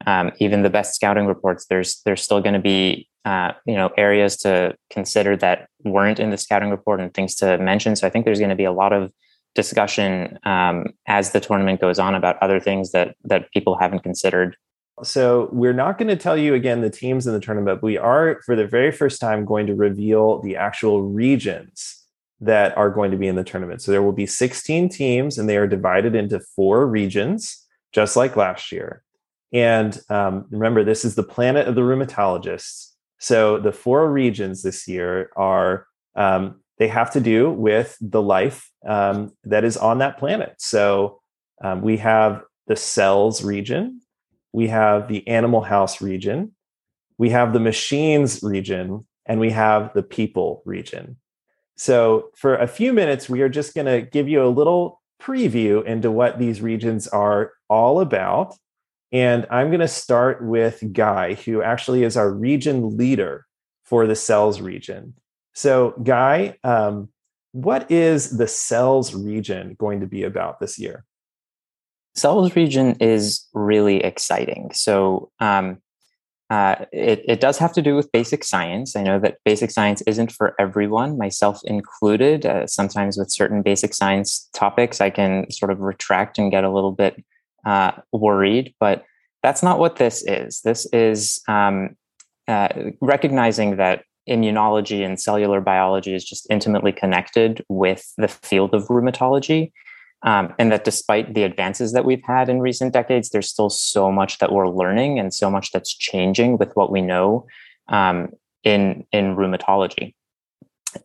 um, 0.07 0.31
even 0.39 0.63
the 0.63 0.69
best 0.69 0.95
scouting 0.95 1.25
reports, 1.25 1.65
there's 1.69 2.01
there's 2.05 2.21
still 2.21 2.41
going 2.41 2.53
to 2.53 2.59
be 2.59 3.08
uh, 3.25 3.53
you 3.65 3.75
know 3.75 3.89
areas 3.97 4.37
to 4.37 4.75
consider 4.89 5.35
that 5.37 5.67
weren't 5.83 6.19
in 6.19 6.29
the 6.29 6.37
scouting 6.37 6.69
report 6.69 6.99
and 6.99 7.13
things 7.13 7.35
to 7.35 7.57
mention. 7.57 7.95
So 7.95 8.07
I 8.07 8.09
think 8.09 8.25
there's 8.25 8.39
going 8.39 8.49
to 8.49 8.55
be 8.55 8.65
a 8.65 8.71
lot 8.71 8.93
of 8.93 9.11
discussion 9.55 10.37
um, 10.43 10.87
as 11.07 11.31
the 11.31 11.39
tournament 11.39 11.81
goes 11.81 11.99
on 11.99 12.15
about 12.15 12.37
other 12.41 12.59
things 12.59 12.91
that 12.91 13.15
that 13.23 13.51
people 13.51 13.77
haven't 13.77 14.03
considered. 14.03 14.55
So 15.01 15.49
we're 15.51 15.73
not 15.73 15.97
going 15.97 16.09
to 16.09 16.15
tell 16.15 16.37
you 16.37 16.53
again 16.53 16.81
the 16.81 16.89
teams 16.89 17.25
in 17.25 17.33
the 17.33 17.39
tournament. 17.39 17.77
But 17.77 17.83
we 17.83 17.97
are 17.97 18.41
for 18.45 18.55
the 18.55 18.67
very 18.67 18.91
first 18.91 19.19
time 19.21 19.45
going 19.45 19.67
to 19.67 19.75
reveal 19.75 20.41
the 20.41 20.55
actual 20.55 21.01
regions 21.01 21.95
that 22.41 22.77
are 22.77 22.89
going 22.89 23.11
to 23.11 23.17
be 23.17 23.27
in 23.27 23.35
the 23.35 23.43
tournament. 23.43 23.81
So 23.81 23.91
there 23.91 24.01
will 24.01 24.13
be 24.13 24.25
16 24.25 24.89
teams, 24.89 25.37
and 25.37 25.49
they 25.49 25.57
are 25.57 25.67
divided 25.67 26.15
into 26.15 26.39
four 26.39 26.87
regions, 26.87 27.65
just 27.91 28.15
like 28.15 28.35
last 28.35 28.71
year. 28.71 29.03
And 29.51 29.99
um, 30.09 30.45
remember, 30.49 30.83
this 30.83 31.03
is 31.03 31.15
the 31.15 31.23
planet 31.23 31.67
of 31.67 31.75
the 31.75 31.81
rheumatologists. 31.81 32.88
So 33.19 33.59
the 33.59 33.71
four 33.71 34.11
regions 34.11 34.63
this 34.63 34.87
year 34.87 35.29
are 35.35 35.85
um, 36.15 36.61
they 36.77 36.87
have 36.87 37.11
to 37.11 37.19
do 37.19 37.51
with 37.51 37.97
the 38.01 38.21
life 38.21 38.71
um, 38.87 39.33
that 39.43 39.63
is 39.63 39.77
on 39.77 39.99
that 39.99 40.17
planet. 40.17 40.55
So 40.57 41.19
um, 41.61 41.81
we 41.81 41.97
have 41.97 42.41
the 42.67 42.75
cells 42.75 43.43
region, 43.43 44.01
we 44.53 44.67
have 44.67 45.07
the 45.07 45.27
animal 45.27 45.61
house 45.61 46.01
region, 46.01 46.53
we 47.17 47.29
have 47.29 47.51
the 47.51 47.59
machines 47.59 48.41
region, 48.41 49.05
and 49.25 49.39
we 49.39 49.51
have 49.51 49.93
the 49.93 50.03
people 50.03 50.61
region. 50.65 51.17
So, 51.75 52.29
for 52.35 52.55
a 52.55 52.67
few 52.67 52.91
minutes, 52.91 53.29
we 53.29 53.41
are 53.41 53.47
just 53.47 53.73
going 53.73 53.85
to 53.85 54.01
give 54.01 54.27
you 54.27 54.43
a 54.43 54.49
little 54.49 55.01
preview 55.21 55.85
into 55.85 56.11
what 56.11 56.39
these 56.39 56.61
regions 56.61 57.07
are 57.07 57.53
all 57.69 58.01
about. 58.01 58.55
And 59.11 59.47
I'm 59.49 59.67
going 59.69 59.79
to 59.79 59.87
start 59.87 60.43
with 60.43 60.83
Guy, 60.93 61.33
who 61.33 61.63
actually 61.63 62.03
is 62.03 62.15
our 62.15 62.31
region 62.31 62.95
leader 62.97 63.45
for 63.83 64.05
the 64.05 64.15
cells 64.15 64.61
region. 64.61 65.15
So, 65.53 65.95
Guy, 66.03 66.57
um, 66.63 67.09
what 67.51 67.89
is 67.89 68.37
the 68.37 68.47
cells 68.47 69.15
region 69.15 69.75
going 69.79 70.01
to 70.01 70.07
be 70.07 70.23
about 70.23 70.59
this 70.59 70.77
year? 70.77 71.05
Cells 72.15 72.55
region 72.55 72.95
is 72.99 73.47
really 73.53 74.03
exciting. 74.03 74.71
So, 74.73 75.31
um, 75.39 75.81
uh, 76.51 76.85
it, 76.91 77.23
it 77.27 77.39
does 77.39 77.59
have 77.59 77.73
to 77.73 77.81
do 77.81 77.95
with 77.95 78.11
basic 78.11 78.43
science. 78.43 78.95
I 78.95 79.03
know 79.03 79.19
that 79.19 79.37
basic 79.45 79.69
science 79.69 80.01
isn't 80.07 80.31
for 80.31 80.55
everyone, 80.59 81.17
myself 81.17 81.61
included. 81.63 82.45
Uh, 82.45 82.65
sometimes 82.65 83.17
with 83.17 83.31
certain 83.31 83.61
basic 83.61 83.93
science 83.93 84.49
topics, 84.53 84.99
I 84.99 85.11
can 85.11 85.49
sort 85.51 85.71
of 85.71 85.79
retract 85.79 86.39
and 86.39 86.49
get 86.49 86.63
a 86.63 86.71
little 86.71 86.91
bit 86.91 87.23
uh, 87.65 87.91
worried, 88.11 88.73
but 88.79 89.05
that's 89.43 89.63
not 89.63 89.79
what 89.79 89.95
this 89.95 90.23
is. 90.25 90.61
This 90.61 90.85
is 90.91 91.41
um, 91.47 91.95
uh, 92.47 92.69
recognizing 93.01 93.77
that 93.77 94.03
immunology 94.29 95.05
and 95.05 95.19
cellular 95.19 95.61
biology 95.61 96.13
is 96.13 96.23
just 96.23 96.47
intimately 96.49 96.91
connected 96.91 97.63
with 97.69 98.13
the 98.17 98.27
field 98.27 98.73
of 98.73 98.87
rheumatology. 98.87 99.71
Um, 100.21 100.53
and 100.59 100.69
that 100.71 100.83
despite 100.83 101.33
the 101.33 101.43
advances 101.43 101.93
that 101.93 102.03
we've 102.03 102.23
had 102.25 102.49
in 102.49 102.59
recent 102.59 102.91
decades, 102.91 103.29
there's 103.29 103.49
still 103.49 103.69
so 103.69 104.11
much 104.11 104.39
that 104.39 104.51
we're 104.51 104.67
learning 104.67 105.17
and 105.17 105.33
so 105.33 105.49
much 105.49 105.71
that's 105.71 105.95
changing 105.95 106.57
with 106.57 106.75
what 106.75 106.91
we 106.91 107.01
know 107.01 107.47
um, 107.87 108.29
in 108.63 109.05
in 109.13 109.37
rheumatology. 109.37 110.13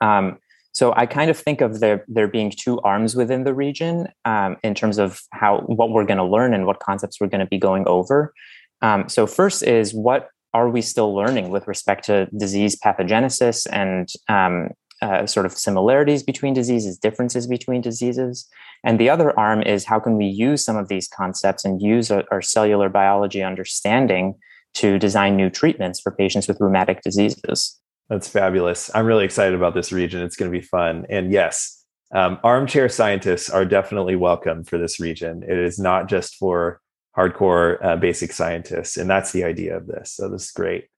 Um, 0.00 0.38
so 0.74 0.92
I 0.96 1.06
kind 1.06 1.30
of 1.30 1.38
think 1.38 1.60
of 1.60 1.78
there 1.78 2.04
there 2.08 2.26
being 2.28 2.50
two 2.50 2.80
arms 2.80 3.14
within 3.14 3.44
the 3.44 3.54
region 3.54 4.08
um, 4.24 4.56
in 4.64 4.74
terms 4.74 4.98
of 4.98 5.20
how 5.30 5.60
what 5.60 5.90
we're 5.90 6.04
going 6.04 6.18
to 6.18 6.24
learn 6.24 6.52
and 6.52 6.66
what 6.66 6.80
concepts 6.80 7.20
we're 7.20 7.28
going 7.28 7.40
to 7.40 7.46
be 7.46 7.58
going 7.58 7.86
over. 7.86 8.34
Um, 8.82 9.08
so 9.08 9.26
first 9.26 9.62
is 9.62 9.94
what 9.94 10.28
are 10.52 10.68
we 10.68 10.82
still 10.82 11.14
learning 11.14 11.50
with 11.50 11.66
respect 11.68 12.04
to 12.06 12.26
disease 12.36 12.76
pathogenesis 12.76 13.66
and 13.72 14.08
um, 14.28 14.70
uh, 15.00 15.26
sort 15.26 15.46
of 15.46 15.52
similarities 15.52 16.22
between 16.22 16.54
diseases, 16.54 16.98
differences 16.98 17.46
between 17.46 17.80
diseases. 17.80 18.48
And 18.84 18.98
the 18.98 19.10
other 19.10 19.38
arm 19.38 19.62
is 19.62 19.84
how 19.84 20.00
can 20.00 20.16
we 20.16 20.26
use 20.26 20.64
some 20.64 20.76
of 20.76 20.88
these 20.88 21.08
concepts 21.08 21.64
and 21.64 21.80
use 21.80 22.10
our, 22.10 22.24
our 22.30 22.42
cellular 22.42 22.88
biology 22.88 23.42
understanding 23.42 24.34
to 24.74 24.98
design 24.98 25.36
new 25.36 25.50
treatments 25.50 26.00
for 26.00 26.10
patients 26.10 26.48
with 26.48 26.60
rheumatic 26.60 27.02
diseases. 27.02 27.80
That's 28.08 28.28
fabulous. 28.28 28.90
I'm 28.94 29.06
really 29.06 29.24
excited 29.24 29.54
about 29.54 29.74
this 29.74 29.92
region. 29.92 30.22
It's 30.22 30.36
going 30.36 30.50
to 30.52 30.58
be 30.58 30.64
fun. 30.64 31.06
And 31.08 31.32
yes, 31.32 31.84
um, 32.14 32.38
armchair 32.44 32.88
scientists 32.88 33.48
are 33.48 33.64
definitely 33.64 34.16
welcome 34.16 34.62
for 34.62 34.78
this 34.78 35.00
region. 35.00 35.42
It 35.42 35.58
is 35.58 35.78
not 35.78 36.08
just 36.08 36.36
for 36.36 36.80
hardcore 37.16 37.82
uh, 37.84 37.96
basic 37.96 38.32
scientists. 38.32 38.96
And 38.96 39.08
that's 39.08 39.32
the 39.32 39.44
idea 39.44 39.76
of 39.76 39.86
this. 39.86 40.12
So 40.12 40.28
this 40.28 40.44
is 40.44 40.50
great. 40.50 40.88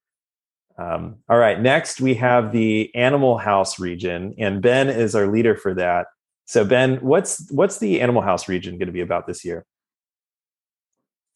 Um, 0.78 1.16
all 1.28 1.38
right, 1.38 1.60
next 1.60 2.00
we 2.00 2.14
have 2.14 2.52
the 2.52 2.94
Animal 2.94 3.38
House 3.38 3.78
region, 3.78 4.34
and 4.38 4.60
Ben 4.60 4.90
is 4.90 5.14
our 5.14 5.26
leader 5.26 5.56
for 5.56 5.72
that. 5.75 6.08
So 6.44 6.64
Ben, 6.64 6.96
what's 6.96 7.50
what's 7.50 7.78
the 7.78 8.00
Animal 8.00 8.20
House 8.20 8.46
region 8.46 8.76
going 8.76 8.86
to 8.86 8.92
be 8.92 9.00
about 9.00 9.26
this 9.26 9.44
year? 9.44 9.64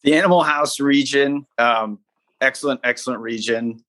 The 0.03 0.15
Animal 0.15 0.43
House 0.43 0.79
region, 0.79 1.47
um, 1.57 1.99
excellent, 2.39 2.81
excellent 2.83 3.21
region. 3.21 3.83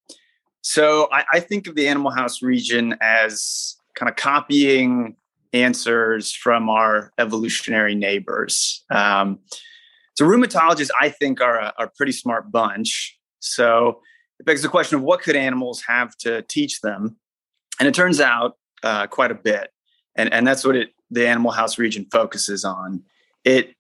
So 0.63 1.09
I, 1.13 1.25
I 1.35 1.41
think 1.41 1.67
of 1.67 1.75
the 1.75 1.89
Animal 1.89 2.13
House 2.13 2.41
region 2.41 2.97
as 3.01 3.77
kind 3.95 4.09
of 4.09 4.17
copying 4.17 5.17
answers 5.53 6.33
from 6.33 6.71
our 6.71 7.13
evolutionary 7.19 7.95
neighbors. 7.95 8.85
Um, 8.91 9.41
so 10.15 10.25
rheumatologists, 10.25 10.91
I 11.01 11.09
think, 11.11 11.41
are 11.41 11.59
a, 11.59 11.75
a 11.79 11.87
pretty 11.89 12.13
smart 12.13 12.51
bunch. 12.51 13.19
So 13.41 14.01
it 14.39 14.47
begs 14.47 14.63
the 14.63 14.69
question 14.69 14.97
of 14.97 15.03
what 15.03 15.21
could 15.23 15.37
animals 15.37 15.83
have 15.87 16.17
to 16.19 16.43
teach 16.43 16.81
them, 16.81 17.17
and 17.79 17.89
it 17.89 17.95
turns 17.95 18.21
out 18.21 18.57
uh, 18.83 19.07
quite 19.07 19.31
a 19.31 19.35
bit, 19.35 19.71
and 20.15 20.33
and 20.33 20.47
that's 20.47 20.65
what 20.65 20.77
it 20.77 20.91
the 21.11 21.27
Animal 21.27 21.51
House 21.51 21.79
region 21.79 22.07
focuses 22.11 22.65
on. 22.65 23.03
It 23.45 23.75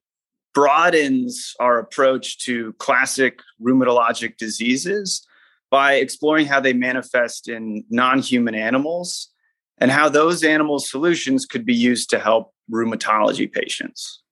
broadens 0.54 1.54
our 1.60 1.78
approach 1.78 2.38
to 2.44 2.74
classic 2.74 3.40
rheumatologic 3.60 4.36
diseases 4.36 5.26
by 5.72 5.94
exploring 5.94 6.44
how 6.44 6.60
they 6.60 6.74
manifest 6.74 7.48
in 7.48 7.82
non-human 7.88 8.54
animals 8.54 9.30
and 9.78 9.90
how 9.90 10.06
those 10.06 10.44
animal 10.44 10.78
solutions 10.78 11.46
could 11.46 11.64
be 11.64 11.74
used 11.74 12.10
to 12.10 12.18
help 12.18 12.52
rheumatology 12.70 13.50
patients. 13.50 14.22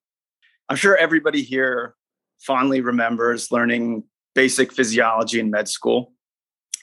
I'm 0.68 0.76
sure 0.76 0.98
everybody 0.98 1.40
here 1.42 1.94
fondly 2.40 2.82
remembers 2.82 3.50
learning 3.50 4.04
basic 4.34 4.70
physiology 4.70 5.40
in 5.40 5.50
med 5.50 5.66
school. 5.66 6.12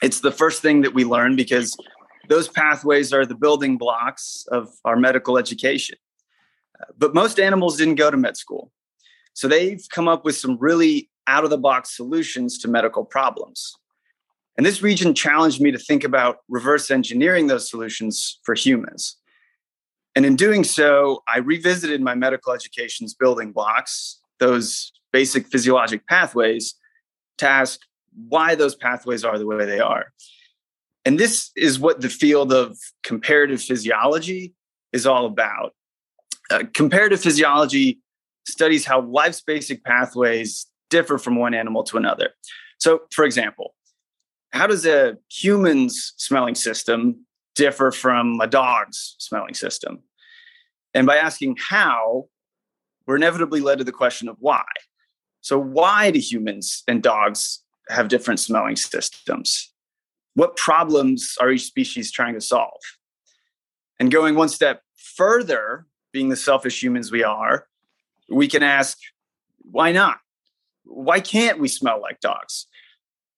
It's 0.02 0.20
the 0.20 0.32
first 0.32 0.60
thing 0.60 0.82
that 0.82 0.92
we 0.92 1.04
learn 1.04 1.36
because 1.36 1.76
those 2.28 2.48
pathways 2.48 3.12
are 3.12 3.24
the 3.24 3.36
building 3.36 3.78
blocks 3.78 4.44
of 4.50 4.68
our 4.84 4.96
medical 4.96 5.38
education. 5.38 5.98
But 6.98 7.14
most 7.14 7.38
animals 7.38 7.76
didn't 7.76 7.94
go 7.94 8.10
to 8.10 8.16
med 8.16 8.36
school. 8.36 8.72
So 9.34 9.46
they've 9.46 9.84
come 9.92 10.08
up 10.08 10.24
with 10.24 10.36
some 10.36 10.58
really 10.58 11.10
out 11.28 11.44
of 11.44 11.50
the 11.50 11.58
box 11.58 11.96
solutions 11.96 12.58
to 12.58 12.68
medical 12.68 13.04
problems. 13.04 13.76
And 14.58 14.66
this 14.66 14.82
region 14.82 15.14
challenged 15.14 15.60
me 15.60 15.70
to 15.70 15.78
think 15.78 16.02
about 16.02 16.38
reverse 16.48 16.90
engineering 16.90 17.46
those 17.46 17.70
solutions 17.70 18.40
for 18.42 18.56
humans. 18.56 19.16
And 20.16 20.26
in 20.26 20.34
doing 20.34 20.64
so, 20.64 21.22
I 21.28 21.38
revisited 21.38 22.02
my 22.02 22.16
medical 22.16 22.52
education's 22.52 23.14
building 23.14 23.52
blocks, 23.52 24.20
those 24.40 24.92
basic 25.12 25.46
physiologic 25.46 26.04
pathways, 26.08 26.74
to 27.38 27.48
ask 27.48 27.78
why 28.28 28.56
those 28.56 28.74
pathways 28.74 29.24
are 29.24 29.38
the 29.38 29.46
way 29.46 29.64
they 29.64 29.78
are. 29.78 30.06
And 31.04 31.20
this 31.20 31.52
is 31.56 31.78
what 31.78 32.00
the 32.00 32.08
field 32.08 32.52
of 32.52 32.76
comparative 33.04 33.62
physiology 33.62 34.54
is 34.92 35.06
all 35.06 35.26
about. 35.26 35.72
Uh, 36.50 36.64
comparative 36.74 37.20
physiology 37.20 38.00
studies 38.48 38.84
how 38.84 39.02
life's 39.02 39.40
basic 39.40 39.84
pathways 39.84 40.66
differ 40.90 41.16
from 41.16 41.36
one 41.36 41.54
animal 41.54 41.84
to 41.84 41.96
another. 41.96 42.30
So, 42.78 43.02
for 43.12 43.24
example, 43.24 43.74
how 44.50 44.66
does 44.66 44.86
a 44.86 45.16
human's 45.30 46.14
smelling 46.16 46.54
system 46.54 47.26
differ 47.54 47.90
from 47.90 48.40
a 48.40 48.46
dog's 48.46 49.16
smelling 49.18 49.54
system? 49.54 50.02
And 50.94 51.06
by 51.06 51.16
asking 51.16 51.56
how, 51.68 52.28
we're 53.06 53.16
inevitably 53.16 53.60
led 53.60 53.78
to 53.78 53.84
the 53.84 53.92
question 53.92 54.28
of 54.28 54.36
why. 54.38 54.64
So, 55.40 55.58
why 55.58 56.10
do 56.10 56.18
humans 56.18 56.82
and 56.88 57.02
dogs 57.02 57.62
have 57.88 58.08
different 58.08 58.40
smelling 58.40 58.76
systems? 58.76 59.72
What 60.34 60.56
problems 60.56 61.36
are 61.40 61.50
each 61.50 61.64
species 61.64 62.10
trying 62.12 62.34
to 62.34 62.40
solve? 62.40 62.80
And 63.98 64.10
going 64.10 64.34
one 64.34 64.48
step 64.48 64.82
further, 64.96 65.86
being 66.12 66.28
the 66.28 66.36
selfish 66.36 66.82
humans 66.82 67.10
we 67.10 67.24
are, 67.24 67.66
we 68.28 68.46
can 68.46 68.62
ask, 68.62 68.98
why 69.58 69.92
not? 69.92 70.18
Why 70.84 71.20
can't 71.20 71.58
we 71.58 71.68
smell 71.68 72.00
like 72.00 72.20
dogs? 72.20 72.66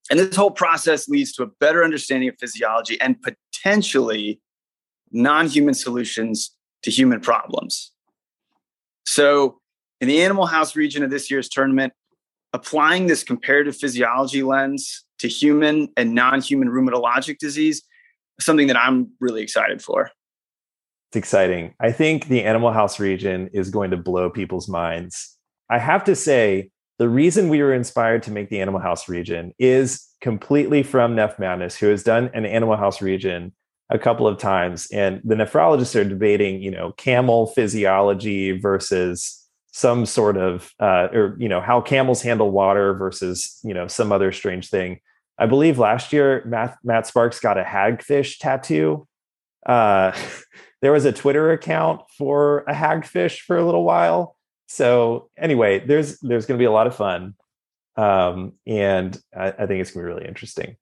And 0.09 0.19
this 0.19 0.37
whole 0.37 0.50
process 0.50 1.09
leads 1.09 1.33
to 1.35 1.42
a 1.42 1.47
better 1.47 1.85
understanding 1.85 2.28
of 2.28 2.37
physiology 2.38 3.00
and 3.00 3.16
potentially 3.23 4.40
non 5.12 5.47
human 5.47 5.75
solutions 5.75 6.54
to 6.83 6.90
human 6.90 7.21
problems. 7.21 7.92
So, 9.07 9.61
in 10.00 10.09
the 10.09 10.23
Animal 10.23 10.47
House 10.47 10.76
region 10.76 11.02
of 11.02 11.11
this 11.11 11.30
year's 11.30 11.49
tournament, 11.49 11.92
applying 12.52 13.07
this 13.07 13.23
comparative 13.23 13.76
physiology 13.76 14.42
lens 14.42 15.04
to 15.19 15.28
human 15.28 15.88
and 15.97 16.14
non 16.14 16.40
human 16.40 16.69
rheumatologic 16.69 17.38
disease 17.38 17.83
is 18.38 18.45
something 18.45 18.66
that 18.69 18.76
I'm 18.76 19.11
really 19.21 19.42
excited 19.42 19.83
for. 19.83 20.11
It's 21.11 21.16
exciting. 21.16 21.75
I 21.80 21.92
think 21.92 22.28
the 22.28 22.45
Animal 22.45 22.73
House 22.73 23.00
region 23.00 23.50
is 23.52 23.71
going 23.71 23.90
to 23.90 23.97
blow 23.97 24.30
people's 24.30 24.69
minds. 24.69 25.37
I 25.69 25.78
have 25.78 26.04
to 26.04 26.14
say, 26.14 26.71
the 27.00 27.09
reason 27.09 27.49
we 27.49 27.62
were 27.62 27.73
inspired 27.73 28.23
to 28.25 28.30
make 28.30 28.50
the 28.50 28.61
Animal 28.61 28.78
House 28.78 29.09
region 29.09 29.54
is 29.59 30.07
completely 30.21 30.83
from 30.83 31.16
Neph 31.16 31.38
Madness, 31.38 31.78
who 31.78 31.87
has 31.87 32.02
done 32.02 32.30
an 32.35 32.45
Animal 32.45 32.76
House 32.76 33.00
region 33.00 33.54
a 33.88 33.99
couple 33.99 34.26
of 34.26 34.37
times. 34.37 34.87
And 34.92 35.23
the 35.25 35.35
nephrologists 35.35 35.99
are 35.99 36.07
debating, 36.07 36.61
you 36.61 36.71
know, 36.71 36.92
camel 36.92 37.47
physiology 37.47 38.52
versus 38.52 39.49
some 39.73 40.04
sort 40.04 40.37
of, 40.37 40.75
uh, 40.78 41.09
or, 41.11 41.37
you 41.38 41.49
know, 41.49 41.62
how 41.62 41.80
camels 41.80 42.21
handle 42.21 42.50
water 42.50 42.92
versus, 42.92 43.59
you 43.64 43.73
know, 43.73 43.87
some 43.87 44.12
other 44.12 44.30
strange 44.30 44.69
thing. 44.69 45.00
I 45.38 45.47
believe 45.47 45.78
last 45.78 46.12
year, 46.12 46.45
Matt, 46.45 46.76
Matt 46.85 47.07
Sparks 47.07 47.40
got 47.40 47.57
a 47.57 47.62
hagfish 47.62 48.37
tattoo. 48.40 49.09
Uh, 49.64 50.12
there 50.83 50.92
was 50.92 51.07
a 51.07 51.12
Twitter 51.12 51.50
account 51.50 52.02
for 52.19 52.59
a 52.69 52.75
hagfish 52.75 53.40
for 53.40 53.57
a 53.57 53.64
little 53.64 53.85
while. 53.85 54.37
So 54.71 55.31
anyway, 55.37 55.81
there's 55.81 56.21
there's 56.21 56.47
going 56.47 56.57
to 56.57 56.62
be 56.62 56.67
a 56.67 56.71
lot 56.71 56.87
of 56.87 56.95
fun, 56.95 57.35
um, 57.97 58.53
and 58.69 59.21
I, 59.37 59.49
I, 59.49 59.67
think 59.67 59.81
it's 59.81 59.91
going 59.91 60.07
to 60.07 60.09
be 60.09 60.15
really 60.15 60.29
interesting. 60.29 60.77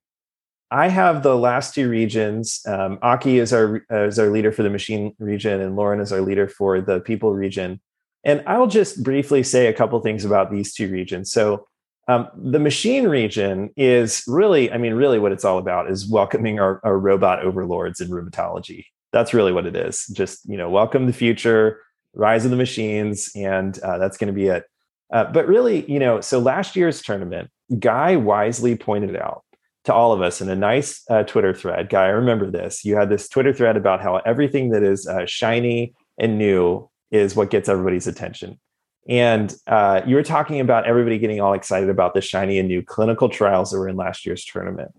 I 0.69 0.89
have 0.89 1.23
the 1.23 1.35
last 1.35 1.73
two 1.73 1.89
regions. 1.89 2.61
Um, 2.67 2.99
Aki 3.01 3.39
is 3.39 3.51
our 3.51 3.83
is 3.89 4.19
our 4.19 4.29
leader 4.29 4.51
for 4.51 4.61
the 4.61 4.69
machine 4.69 5.15
region, 5.17 5.59
and 5.59 5.75
Lauren 5.75 6.01
is 6.01 6.13
our 6.13 6.21
leader 6.21 6.47
for 6.47 6.79
the 6.81 6.99
people 6.99 7.33
region. 7.33 7.81
And 8.23 8.43
I'll 8.45 8.67
just 8.67 9.01
briefly 9.01 9.41
say 9.41 9.65
a 9.65 9.73
couple 9.73 9.99
things 10.01 10.23
about 10.23 10.51
these 10.51 10.71
two 10.71 10.91
regions. 10.91 11.31
So 11.31 11.65
um, 12.07 12.27
the 12.35 12.59
machine 12.59 13.07
region 13.07 13.71
is 13.75 14.23
really, 14.27 14.71
I 14.71 14.77
mean, 14.77 14.93
really 14.93 15.17
what 15.17 15.31
it's 15.31 15.45
all 15.45 15.57
about 15.57 15.89
is 15.89 16.07
welcoming 16.07 16.59
our, 16.59 16.79
our 16.83 16.99
robot 16.99 17.43
overlords 17.43 18.01
in 18.01 18.09
rheumatology. 18.09 18.85
That's 19.13 19.33
really 19.33 19.51
what 19.51 19.65
it 19.65 19.75
is. 19.75 20.05
Just, 20.07 20.47
you 20.47 20.57
know, 20.57 20.69
welcome 20.69 21.07
the 21.07 21.13
future, 21.13 21.81
rise 22.13 22.45
of 22.45 22.51
the 22.51 22.57
machines, 22.57 23.31
and 23.35 23.77
uh, 23.79 23.97
that's 23.97 24.17
going 24.17 24.27
to 24.27 24.33
be 24.33 24.47
it. 24.47 24.65
Uh, 25.11 25.25
but 25.25 25.47
really, 25.47 25.89
you 25.91 25.99
know, 25.99 26.21
so 26.21 26.39
last 26.39 26.75
year's 26.75 27.01
tournament, 27.01 27.49
Guy 27.77 28.15
wisely 28.15 28.75
pointed 28.75 29.15
out 29.15 29.43
to 29.85 29.93
all 29.93 30.11
of 30.11 30.21
us 30.21 30.41
in 30.41 30.49
a 30.49 30.55
nice 30.55 31.03
uh, 31.09 31.23
Twitter 31.23 31.53
thread. 31.53 31.89
Guy, 31.89 32.05
I 32.05 32.09
remember 32.09 32.49
this. 32.49 32.83
You 32.83 32.95
had 32.95 33.09
this 33.09 33.29
Twitter 33.29 33.53
thread 33.53 33.77
about 33.77 34.01
how 34.01 34.17
everything 34.17 34.69
that 34.69 34.83
is 34.83 35.07
uh, 35.07 35.25
shiny 35.25 35.93
and 36.17 36.37
new 36.37 36.89
is 37.11 37.35
what 37.35 37.49
gets 37.49 37.69
everybody's 37.69 38.07
attention. 38.07 38.59
And 39.07 39.55
uh, 39.65 40.01
you 40.05 40.15
were 40.15 40.23
talking 40.23 40.59
about 40.59 40.85
everybody 40.85 41.17
getting 41.17 41.41
all 41.41 41.53
excited 41.53 41.89
about 41.89 42.13
the 42.13 42.21
shiny 42.21 42.59
and 42.59 42.67
new 42.67 42.83
clinical 42.83 43.29
trials 43.29 43.71
that 43.71 43.79
were 43.79 43.89
in 43.89 43.95
last 43.95 44.25
year's 44.25 44.45
tournament. 44.45 44.91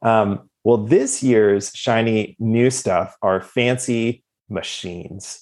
Um, 0.00 0.48
well, 0.64 0.78
this 0.78 1.22
year's 1.22 1.70
shiny 1.74 2.36
new 2.38 2.70
stuff 2.70 3.16
are 3.20 3.40
fancy 3.40 4.24
machines. 4.48 5.41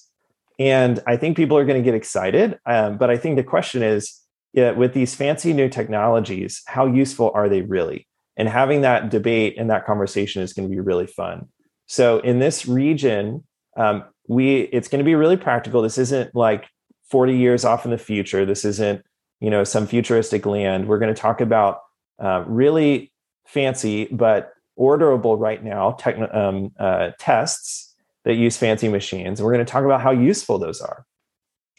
And 0.61 0.99
I 1.07 1.17
think 1.17 1.35
people 1.35 1.57
are 1.57 1.65
going 1.65 1.81
to 1.81 1.83
get 1.83 1.95
excited. 1.95 2.59
Um, 2.67 2.97
but 2.97 3.09
I 3.09 3.17
think 3.17 3.35
the 3.35 3.43
question 3.43 3.81
is 3.81 4.21
yeah, 4.53 4.71
with 4.71 4.93
these 4.93 5.15
fancy 5.15 5.53
new 5.53 5.69
technologies, 5.69 6.61
how 6.67 6.85
useful 6.85 7.31
are 7.33 7.49
they 7.49 7.61
really? 7.61 8.07
And 8.37 8.47
having 8.47 8.81
that 8.81 9.09
debate 9.09 9.55
and 9.57 9.69
that 9.69 9.85
conversation 9.85 10.41
is 10.41 10.53
going 10.53 10.69
to 10.69 10.73
be 10.73 10.79
really 10.79 11.07
fun. 11.07 11.47
So 11.87 12.19
in 12.19 12.39
this 12.39 12.67
region, 12.67 13.43
um, 13.75 14.03
we 14.27 14.61
it's 14.73 14.87
going 14.87 14.99
to 14.99 15.05
be 15.05 15.15
really 15.15 15.37
practical. 15.37 15.81
This 15.81 15.97
isn't 15.97 16.35
like 16.35 16.67
40 17.09 17.35
years 17.35 17.65
off 17.65 17.85
in 17.85 17.91
the 17.91 17.97
future. 17.97 18.45
This 18.45 18.63
isn't 18.65 19.03
you 19.39 19.49
know 19.49 19.63
some 19.63 19.87
futuristic 19.87 20.45
land. 20.45 20.87
We're 20.87 20.99
going 20.99 21.13
to 21.13 21.19
talk 21.19 21.41
about 21.41 21.79
uh, 22.21 22.43
really 22.45 23.11
fancy 23.47 24.05
but 24.11 24.53
orderable 24.79 25.39
right 25.39 25.63
now 25.63 25.97
um, 26.31 26.71
uh, 26.79 27.11
tests 27.19 27.90
that 28.25 28.35
use 28.35 28.57
fancy 28.57 28.87
machines. 28.87 29.39
And 29.39 29.45
we're 29.45 29.53
going 29.53 29.65
to 29.65 29.71
talk 29.71 29.83
about 29.83 30.01
how 30.01 30.11
useful 30.11 30.59
those 30.59 30.81
are. 30.81 31.05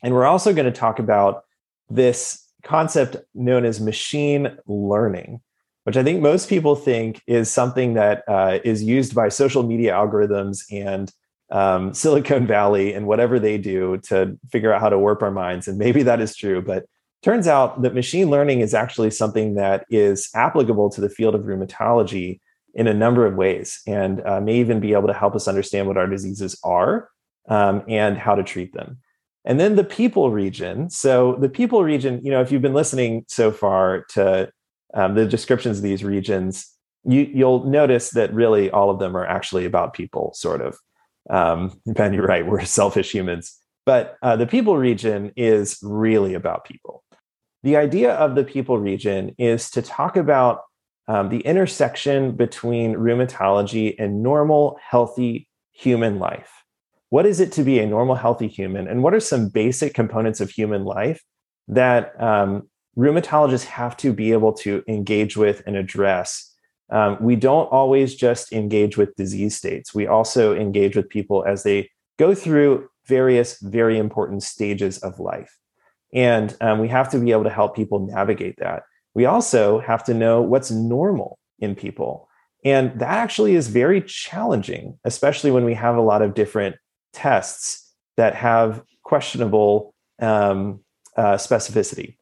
And 0.02 0.12
we're 0.12 0.26
also 0.26 0.52
going 0.52 0.66
to 0.66 0.72
talk 0.72 0.98
about 0.98 1.44
this 1.88 2.46
concept 2.62 3.16
known 3.34 3.64
as 3.64 3.80
machine 3.80 4.56
learning, 4.66 5.40
which 5.84 5.96
I 5.96 6.02
think 6.02 6.20
most 6.20 6.48
people 6.48 6.74
think 6.74 7.22
is 7.26 7.50
something 7.50 7.94
that 7.94 8.24
uh, 8.28 8.58
is 8.64 8.82
used 8.82 9.14
by 9.14 9.28
social 9.28 9.62
media 9.62 9.92
algorithms 9.92 10.62
and 10.70 11.12
um, 11.50 11.94
Silicon 11.94 12.46
Valley 12.46 12.92
and 12.94 13.06
whatever 13.06 13.38
they 13.38 13.58
do 13.58 13.98
to 14.04 14.38
figure 14.50 14.72
out 14.72 14.80
how 14.80 14.88
to 14.88 14.98
warp 14.98 15.22
our 15.22 15.30
minds. 15.30 15.68
And 15.68 15.78
maybe 15.78 16.02
that 16.02 16.20
is 16.20 16.36
true, 16.36 16.62
but 16.62 16.86
turns 17.22 17.46
out 17.46 17.82
that 17.82 17.94
machine 17.94 18.30
learning 18.30 18.60
is 18.60 18.74
actually 18.74 19.10
something 19.10 19.54
that 19.54 19.86
is 19.90 20.28
applicable 20.34 20.90
to 20.90 21.00
the 21.00 21.08
field 21.08 21.34
of 21.34 21.42
rheumatology 21.42 22.40
in 22.74 22.86
a 22.86 22.94
number 22.94 23.26
of 23.26 23.34
ways 23.34 23.80
and 23.86 24.24
uh, 24.26 24.40
may 24.40 24.56
even 24.56 24.80
be 24.80 24.92
able 24.92 25.08
to 25.08 25.14
help 25.14 25.34
us 25.34 25.48
understand 25.48 25.86
what 25.86 25.96
our 25.96 26.06
diseases 26.06 26.58
are 26.64 27.08
um, 27.48 27.82
and 27.88 28.16
how 28.16 28.34
to 28.34 28.42
treat 28.42 28.72
them. 28.72 28.98
And 29.44 29.58
then 29.58 29.76
the 29.76 29.84
people 29.84 30.30
region. 30.30 30.88
So, 30.88 31.36
the 31.40 31.48
people 31.48 31.82
region, 31.82 32.20
you 32.22 32.30
know, 32.30 32.40
if 32.40 32.52
you've 32.52 32.62
been 32.62 32.74
listening 32.74 33.24
so 33.28 33.50
far 33.50 34.04
to 34.10 34.50
um, 34.94 35.14
the 35.14 35.26
descriptions 35.26 35.78
of 35.78 35.82
these 35.82 36.04
regions, 36.04 36.70
you, 37.04 37.28
you'll 37.32 37.64
notice 37.64 38.10
that 38.10 38.32
really 38.32 38.70
all 38.70 38.90
of 38.90 39.00
them 39.00 39.16
are 39.16 39.26
actually 39.26 39.64
about 39.64 39.94
people, 39.94 40.32
sort 40.34 40.60
of. 40.60 40.78
Um, 41.28 41.80
ben, 41.86 42.12
you're 42.12 42.26
right. 42.26 42.46
We're 42.46 42.64
selfish 42.64 43.10
humans. 43.12 43.58
But 43.84 44.16
uh, 44.22 44.36
the 44.36 44.46
people 44.46 44.76
region 44.76 45.32
is 45.36 45.78
really 45.82 46.34
about 46.34 46.64
people. 46.64 47.02
The 47.64 47.76
idea 47.76 48.14
of 48.14 48.34
the 48.34 48.44
people 48.44 48.78
region 48.78 49.34
is 49.38 49.70
to 49.70 49.82
talk 49.82 50.16
about 50.16 50.60
um, 51.08 51.28
the 51.28 51.40
intersection 51.40 52.32
between 52.32 52.94
rheumatology 52.94 53.94
and 53.98 54.22
normal, 54.22 54.78
healthy 54.80 55.48
human 55.72 56.18
life. 56.18 56.64
What 57.10 57.26
is 57.26 57.40
it 57.40 57.52
to 57.52 57.62
be 57.62 57.78
a 57.78 57.86
normal, 57.86 58.14
healthy 58.14 58.48
human? 58.48 58.88
And 58.88 59.02
what 59.02 59.14
are 59.14 59.20
some 59.20 59.48
basic 59.48 59.94
components 59.94 60.40
of 60.40 60.50
human 60.50 60.84
life 60.84 61.22
that 61.68 62.20
um, 62.20 62.68
rheumatologists 62.96 63.64
have 63.64 63.96
to 63.98 64.12
be 64.12 64.32
able 64.32 64.52
to 64.54 64.82
engage 64.88 65.36
with 65.36 65.62
and 65.66 65.76
address 65.76 66.52
um, 66.92 67.16
we 67.20 67.36
don't 67.36 67.72
always 67.72 68.14
just 68.14 68.52
engage 68.52 68.98
with 68.98 69.16
disease 69.16 69.56
states. 69.56 69.94
We 69.94 70.06
also 70.06 70.54
engage 70.54 70.94
with 70.94 71.08
people 71.08 71.42
as 71.44 71.62
they 71.62 71.90
go 72.18 72.34
through 72.34 72.88
various, 73.06 73.58
very 73.60 73.98
important 73.98 74.42
stages 74.42 74.98
of 74.98 75.18
life. 75.18 75.58
And 76.12 76.54
um, 76.60 76.78
we 76.78 76.88
have 76.88 77.10
to 77.12 77.18
be 77.18 77.32
able 77.32 77.44
to 77.44 77.50
help 77.50 77.74
people 77.74 78.06
navigate 78.06 78.56
that. 78.58 78.82
We 79.14 79.24
also 79.24 79.80
have 79.80 80.04
to 80.04 80.14
know 80.14 80.40
what's 80.40 80.70
normal 80.70 81.38
in 81.58 81.74
people. 81.74 82.28
And 82.64 82.98
that 83.00 83.18
actually 83.18 83.54
is 83.54 83.68
very 83.68 84.00
challenging, 84.00 84.98
especially 85.04 85.50
when 85.50 85.64
we 85.64 85.74
have 85.74 85.96
a 85.96 86.00
lot 86.00 86.22
of 86.22 86.34
different 86.34 86.76
tests 87.12 87.92
that 88.16 88.34
have 88.34 88.82
questionable 89.04 89.94
um, 90.20 90.80
uh, 91.16 91.34
specificity. 91.34 92.16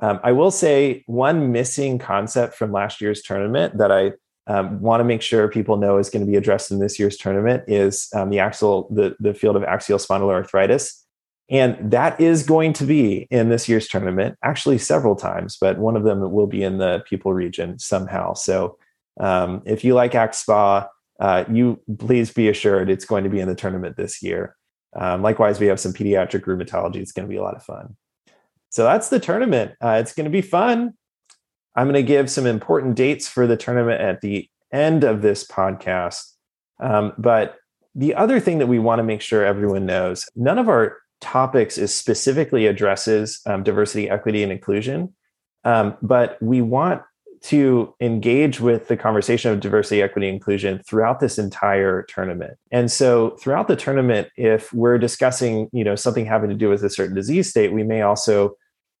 Um, 0.00 0.20
I 0.22 0.32
will 0.32 0.50
say 0.50 1.02
one 1.06 1.52
missing 1.52 1.98
concept 1.98 2.54
from 2.54 2.70
last 2.70 3.00
year's 3.00 3.22
tournament 3.22 3.78
that 3.78 3.90
I 3.90 4.12
um, 4.46 4.80
want 4.80 5.00
to 5.00 5.04
make 5.04 5.22
sure 5.22 5.48
people 5.48 5.76
know 5.76 5.98
is 5.98 6.10
going 6.10 6.24
to 6.24 6.30
be 6.30 6.36
addressed 6.36 6.70
in 6.70 6.78
this 6.78 6.98
year's 6.98 7.16
tournament 7.16 7.64
is 7.66 8.08
um, 8.14 8.30
the 8.30 8.38
axial 8.38 8.88
the, 8.90 9.16
the 9.18 9.34
field 9.34 9.56
of 9.56 9.64
axial 9.64 9.98
spondyloarthritis. 9.98 11.02
And 11.48 11.92
that 11.92 12.20
is 12.20 12.42
going 12.42 12.72
to 12.74 12.84
be 12.84 13.28
in 13.30 13.50
this 13.50 13.68
year's 13.68 13.86
tournament, 13.86 14.36
actually 14.42 14.78
several 14.78 15.14
times, 15.14 15.56
but 15.60 15.78
one 15.78 15.96
of 15.96 16.02
them 16.02 16.32
will 16.32 16.48
be 16.48 16.62
in 16.62 16.78
the 16.78 17.04
people 17.08 17.32
region 17.32 17.78
somehow. 17.78 18.34
So 18.34 18.78
um, 19.20 19.62
if 19.64 19.84
you 19.84 19.94
like 19.94 20.12
AxSpa, 20.12 20.88
uh, 21.20 21.44
you 21.50 21.80
please 21.98 22.32
be 22.32 22.48
assured 22.48 22.90
it's 22.90 23.04
going 23.04 23.24
to 23.24 23.30
be 23.30 23.40
in 23.40 23.48
the 23.48 23.54
tournament 23.54 23.96
this 23.96 24.22
year. 24.22 24.56
Um, 24.94 25.22
likewise, 25.22 25.60
we 25.60 25.66
have 25.66 25.80
some 25.80 25.92
pediatric 25.92 26.42
rheumatology. 26.42 26.96
It's 26.96 27.12
going 27.12 27.28
to 27.28 27.32
be 27.32 27.38
a 27.38 27.42
lot 27.42 27.54
of 27.54 27.62
fun. 27.62 27.96
So 28.70 28.84
that's 28.84 29.08
the 29.08 29.20
tournament. 29.20 29.72
Uh, 29.80 29.98
it's 30.00 30.12
going 30.12 30.24
to 30.24 30.30
be 30.30 30.42
fun. 30.42 30.94
I'm 31.76 31.86
going 31.86 31.94
to 31.94 32.02
give 32.02 32.30
some 32.30 32.46
important 32.46 32.96
dates 32.96 33.28
for 33.28 33.46
the 33.46 33.56
tournament 33.56 34.00
at 34.00 34.20
the 34.20 34.48
end 34.72 35.04
of 35.04 35.22
this 35.22 35.46
podcast. 35.46 36.32
Um, 36.80 37.12
but 37.18 37.56
the 37.94 38.14
other 38.14 38.40
thing 38.40 38.58
that 38.58 38.66
we 38.66 38.78
want 38.78 38.98
to 38.98 39.02
make 39.02 39.20
sure 39.20 39.44
everyone 39.44 39.86
knows 39.86 40.24
none 40.34 40.58
of 40.58 40.68
our 40.68 40.96
topics 41.20 41.78
is 41.78 41.94
specifically 41.94 42.66
addresses 42.66 43.40
um, 43.46 43.62
diversity, 43.62 44.08
equity, 44.10 44.42
and 44.42 44.52
inclusion. 44.52 45.14
Um, 45.64 45.96
but 46.02 46.40
we 46.40 46.62
want 46.62 47.02
to 47.42 47.94
engage 48.00 48.60
with 48.60 48.88
the 48.88 48.96
conversation 48.96 49.52
of 49.52 49.60
diversity, 49.60 50.02
equity, 50.02 50.28
inclusion 50.28 50.80
throughout 50.86 51.20
this 51.20 51.38
entire 51.38 52.02
tournament. 52.02 52.56
And 52.72 52.90
so 52.90 53.36
throughout 53.40 53.68
the 53.68 53.76
tournament, 53.76 54.28
if 54.36 54.72
we're 54.72 54.98
discussing, 54.98 55.68
you 55.72 55.84
know, 55.84 55.94
something 55.94 56.26
having 56.26 56.50
to 56.50 56.56
do 56.56 56.68
with 56.68 56.82
a 56.82 56.90
certain 56.90 57.14
disease 57.14 57.48
state, 57.48 57.72
we 57.72 57.82
may 57.82 58.02
also 58.02 58.56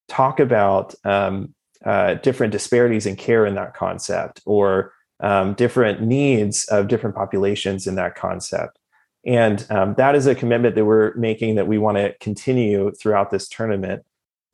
talk 0.08 0.38
about 0.38 0.94
um, 1.04 1.54
uh, 1.84 2.14
different 2.14 2.52
disparities 2.52 3.06
in 3.06 3.16
care 3.16 3.46
in 3.46 3.54
that 3.54 3.74
concept 3.74 4.40
or 4.44 4.92
um, 5.20 5.54
different 5.54 6.02
needs 6.02 6.64
of 6.66 6.88
different 6.88 7.16
populations 7.16 7.86
in 7.86 7.94
that 7.96 8.14
concept. 8.14 8.78
And 9.26 9.66
um, 9.70 9.94
that 9.94 10.14
is 10.14 10.26
a 10.26 10.34
commitment 10.34 10.76
that 10.76 10.84
we're 10.84 11.12
making 11.14 11.56
that 11.56 11.66
we 11.66 11.78
want 11.78 11.98
to 11.98 12.14
continue 12.20 12.92
throughout 12.92 13.30
this 13.30 13.48
tournament. 13.48 14.04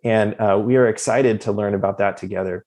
And 0.03 0.35
uh, 0.41 0.61
we 0.65 0.77
are 0.77 0.89
excited 0.89 1.43
to 1.43 1.53
learn 1.53 1.75
about 1.75 1.99
that 1.99 2.17
together. 2.17 2.65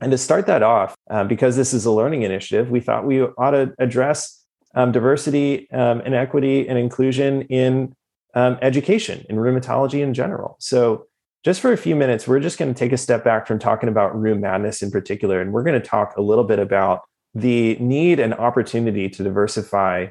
And 0.00 0.12
to 0.12 0.18
start 0.18 0.46
that 0.46 0.62
off, 0.62 0.94
uh, 1.10 1.24
because 1.24 1.56
this 1.56 1.72
is 1.72 1.86
a 1.86 1.90
learning 1.90 2.22
initiative, 2.22 2.70
we 2.70 2.80
thought 2.80 3.06
we 3.06 3.22
ought 3.22 3.52
to 3.52 3.72
address 3.78 4.44
um, 4.74 4.92
diversity 4.92 5.70
um, 5.70 6.00
and 6.04 6.14
equity 6.14 6.68
and 6.68 6.78
inclusion 6.78 7.42
in 7.42 7.94
um, 8.34 8.58
education, 8.62 9.24
in 9.28 9.36
rheumatology 9.36 10.02
in 10.02 10.12
general. 10.12 10.56
So 10.58 11.06
just 11.44 11.60
for 11.60 11.72
a 11.72 11.76
few 11.76 11.96
minutes, 11.96 12.28
we're 12.28 12.40
just 12.40 12.58
going 12.58 12.72
to 12.72 12.78
take 12.78 12.92
a 12.92 12.96
step 12.96 13.24
back 13.24 13.46
from 13.46 13.58
talking 13.58 13.88
about 13.88 14.14
Rheum 14.18 14.40
Madness 14.40 14.82
in 14.82 14.90
particular, 14.90 15.40
and 15.40 15.52
we're 15.52 15.64
going 15.64 15.80
to 15.80 15.86
talk 15.86 16.16
a 16.16 16.22
little 16.22 16.44
bit 16.44 16.58
about 16.58 17.02
the 17.34 17.76
need 17.76 18.20
and 18.20 18.34
opportunity 18.34 19.08
to 19.08 19.22
diversify 19.22 20.08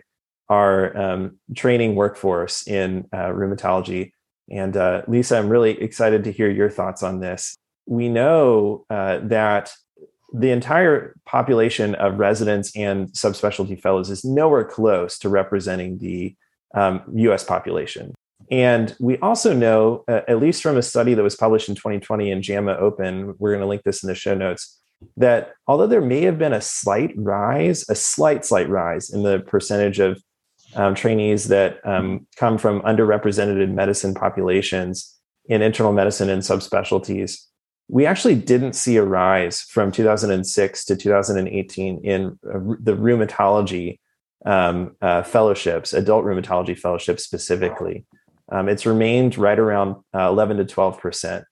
our 0.51 0.95
um, 0.97 1.39
training 1.55 1.95
workforce 1.95 2.67
in 2.67 3.07
uh, 3.13 3.29
rheumatology. 3.29 4.11
And 4.51 4.75
uh, 4.75 5.03
Lisa, 5.07 5.37
I'm 5.37 5.47
really 5.47 5.81
excited 5.81 6.25
to 6.25 6.31
hear 6.31 6.49
your 6.49 6.69
thoughts 6.69 7.03
on 7.03 7.21
this. 7.21 7.55
We 7.85 8.09
know 8.09 8.85
uh, 8.89 9.19
that 9.23 9.71
the 10.33 10.51
entire 10.51 11.15
population 11.25 11.95
of 11.95 12.19
residents 12.19 12.75
and 12.75 13.07
subspecialty 13.13 13.81
fellows 13.81 14.09
is 14.09 14.25
nowhere 14.25 14.65
close 14.65 15.17
to 15.19 15.29
representing 15.29 15.99
the 15.99 16.35
um, 16.75 17.01
US 17.13 17.45
population. 17.45 18.13
And 18.49 18.93
we 18.99 19.17
also 19.19 19.53
know, 19.53 20.03
uh, 20.09 20.21
at 20.27 20.41
least 20.41 20.61
from 20.61 20.75
a 20.75 20.81
study 20.81 21.13
that 21.13 21.23
was 21.23 21.37
published 21.37 21.69
in 21.69 21.75
2020 21.75 22.29
in 22.29 22.41
JAMA 22.41 22.73
Open, 22.73 23.35
we're 23.39 23.51
going 23.51 23.61
to 23.61 23.67
link 23.67 23.83
this 23.83 24.03
in 24.03 24.07
the 24.07 24.15
show 24.15 24.35
notes, 24.35 24.81
that 25.15 25.53
although 25.65 25.87
there 25.87 26.01
may 26.01 26.23
have 26.23 26.37
been 26.37 26.51
a 26.51 26.61
slight 26.61 27.13
rise, 27.15 27.85
a 27.89 27.95
slight, 27.95 28.43
slight 28.43 28.67
rise 28.67 29.09
in 29.09 29.23
the 29.23 29.39
percentage 29.39 29.99
of 29.99 30.21
um, 30.75 30.95
trainees 30.95 31.47
that 31.49 31.85
um, 31.85 32.27
come 32.35 32.57
from 32.57 32.81
underrepresented 32.81 33.71
medicine 33.71 34.13
populations 34.13 35.17
in 35.45 35.61
internal 35.61 35.93
medicine 35.93 36.29
and 36.29 36.41
subspecialties, 36.41 37.45
we 37.87 38.05
actually 38.05 38.35
didn't 38.35 38.73
see 38.73 38.95
a 38.97 39.03
rise 39.03 39.61
from 39.61 39.91
2006 39.91 40.85
to 40.85 40.95
2018 40.95 42.05
in 42.05 42.39
uh, 42.47 42.59
the 42.79 42.95
rheumatology 42.95 43.99
um, 44.45 44.95
uh, 45.01 45.23
fellowships, 45.23 45.93
adult 45.93 46.25
rheumatology 46.25 46.77
fellowships 46.77 47.23
specifically. 47.23 48.05
Um, 48.51 48.67
it's 48.69 48.85
remained 48.85 49.37
right 49.37 49.59
around 49.59 49.95
uh, 50.15 50.29
11 50.29 50.57
to 50.57 50.65
12 50.65 50.99
percent, 50.99 51.45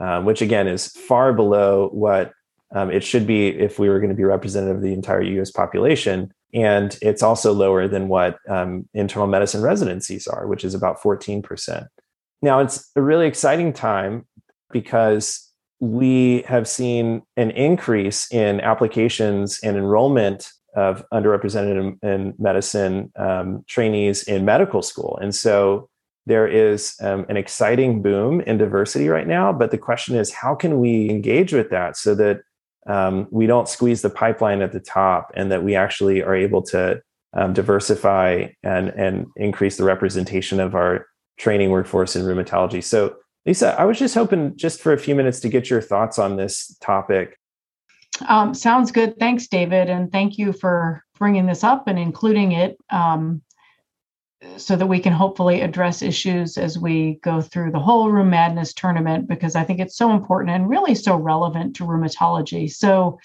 um, 0.00 0.24
which 0.24 0.42
again 0.42 0.66
is 0.66 0.88
far 0.88 1.32
below 1.32 1.88
what 1.92 2.32
um, 2.74 2.90
it 2.90 3.04
should 3.04 3.26
be 3.26 3.48
if 3.48 3.78
we 3.78 3.88
were 3.88 3.98
going 4.00 4.10
to 4.10 4.16
be 4.16 4.24
representative 4.24 4.76
of 4.76 4.82
the 4.82 4.92
entire 4.92 5.22
U.S. 5.22 5.50
population. 5.50 6.32
And 6.54 6.96
it's 7.00 7.22
also 7.22 7.52
lower 7.52 7.88
than 7.88 8.08
what 8.08 8.38
um, 8.48 8.88
internal 8.94 9.26
medicine 9.26 9.62
residencies 9.62 10.26
are, 10.26 10.46
which 10.46 10.64
is 10.64 10.74
about 10.74 11.00
14 11.00 11.42
percent. 11.42 11.86
Now 12.42 12.60
it's 12.60 12.90
a 12.96 13.02
really 13.02 13.26
exciting 13.26 13.72
time 13.72 14.26
because 14.70 15.48
we 15.80 16.42
have 16.42 16.68
seen 16.68 17.22
an 17.36 17.50
increase 17.50 18.30
in 18.32 18.60
applications 18.60 19.58
and 19.62 19.76
enrollment 19.76 20.48
of 20.74 21.04
underrepresented 21.12 21.98
in 22.02 22.34
medicine 22.38 23.12
um, 23.16 23.64
trainees 23.68 24.22
in 24.22 24.44
medical 24.44 24.80
school. 24.80 25.18
And 25.20 25.34
so 25.34 25.88
there 26.26 26.46
is 26.46 26.94
um, 27.02 27.26
an 27.28 27.36
exciting 27.36 28.00
boom 28.00 28.40
in 28.42 28.58
diversity 28.58 29.08
right 29.08 29.26
now. 29.26 29.52
But 29.52 29.70
the 29.70 29.78
question 29.78 30.14
is, 30.14 30.32
how 30.32 30.54
can 30.54 30.78
we 30.78 31.10
engage 31.10 31.52
with 31.52 31.70
that 31.70 31.96
so 31.96 32.14
that 32.14 32.42
um, 32.86 33.28
we 33.30 33.46
don't 33.46 33.68
squeeze 33.68 34.02
the 34.02 34.10
pipeline 34.10 34.62
at 34.62 34.72
the 34.72 34.80
top 34.80 35.30
and 35.34 35.50
that 35.52 35.62
we 35.62 35.74
actually 35.74 36.22
are 36.22 36.34
able 36.34 36.62
to 36.62 37.00
um, 37.34 37.52
diversify 37.52 38.48
and, 38.62 38.88
and 38.90 39.26
increase 39.36 39.76
the 39.76 39.84
representation 39.84 40.60
of 40.60 40.74
our 40.74 41.06
training 41.38 41.70
workforce 41.70 42.16
in 42.16 42.22
rheumatology? 42.22 42.82
So 42.82 43.16
Lisa, 43.46 43.78
I 43.78 43.84
was 43.84 43.98
just 43.98 44.14
hoping 44.14 44.56
just 44.56 44.80
for 44.80 44.92
a 44.92 44.98
few 44.98 45.14
minutes 45.14 45.40
to 45.40 45.48
get 45.48 45.70
your 45.70 45.80
thoughts 45.80 46.18
on 46.18 46.36
this 46.36 46.76
topic. 46.80 47.38
Um, 48.28 48.54
sounds 48.54 48.92
good. 48.92 49.18
Thanks, 49.18 49.48
David. 49.48 49.88
And 49.88 50.12
thank 50.12 50.38
you 50.38 50.52
for 50.52 51.02
bringing 51.18 51.46
this 51.46 51.64
up 51.64 51.88
and 51.88 51.98
including 51.98 52.52
it 52.52 52.76
um, 52.90 53.42
so 54.56 54.76
that 54.76 54.86
we 54.86 54.98
can 54.98 55.12
hopefully 55.12 55.60
address 55.60 56.02
issues 56.02 56.56
as 56.58 56.78
we 56.78 57.18
go 57.22 57.40
through 57.40 57.70
the 57.70 57.78
whole 57.78 58.10
Rheum 58.10 58.30
Madness 58.30 58.72
tournament, 58.72 59.28
because 59.28 59.56
I 59.56 59.64
think 59.64 59.80
it's 59.80 59.96
so 59.96 60.12
important 60.12 60.50
and 60.50 60.68
really 60.68 60.94
so 60.94 61.16
relevant 61.16 61.76
to 61.76 61.84
rheumatology. 61.84 62.70
So, 62.70 63.18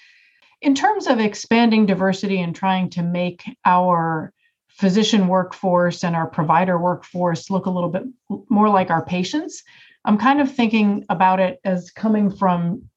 in 0.60 0.74
terms 0.74 1.06
of 1.06 1.20
expanding 1.20 1.86
diversity 1.86 2.40
and 2.40 2.54
trying 2.54 2.90
to 2.90 3.02
make 3.02 3.44
our 3.64 4.32
physician 4.68 5.28
workforce 5.28 6.02
and 6.02 6.16
our 6.16 6.26
provider 6.26 6.78
workforce 6.78 7.50
look 7.50 7.66
a 7.66 7.70
little 7.70 7.90
bit 7.90 8.02
more 8.48 8.68
like 8.68 8.90
our 8.90 9.04
patients, 9.04 9.62
I'm 10.04 10.18
kind 10.18 10.40
of 10.40 10.52
thinking 10.52 11.04
about 11.08 11.38
it 11.38 11.60
as 11.64 11.90
coming 11.90 12.30
from 12.30 12.88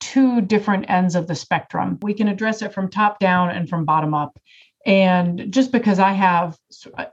two 0.00 0.40
different 0.40 0.90
ends 0.90 1.14
of 1.14 1.28
the 1.28 1.34
spectrum. 1.34 1.98
We 2.02 2.12
can 2.12 2.28
address 2.28 2.60
it 2.60 2.74
from 2.74 2.90
top 2.90 3.18
down 3.18 3.50
and 3.50 3.68
from 3.68 3.84
bottom 3.84 4.14
up. 4.14 4.38
And 4.84 5.52
just 5.52 5.70
because 5.70 5.98
I 5.98 6.12
have 6.12 6.56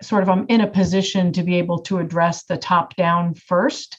sort 0.01 0.23
of, 0.23 0.29
I'm 0.29 0.45
in 0.49 0.61
a 0.61 0.67
position 0.67 1.31
to 1.33 1.43
be 1.43 1.55
able 1.55 1.79
to 1.83 1.99
address 1.99 2.43
the 2.43 2.57
top 2.57 2.95
down 2.95 3.35
first, 3.35 3.97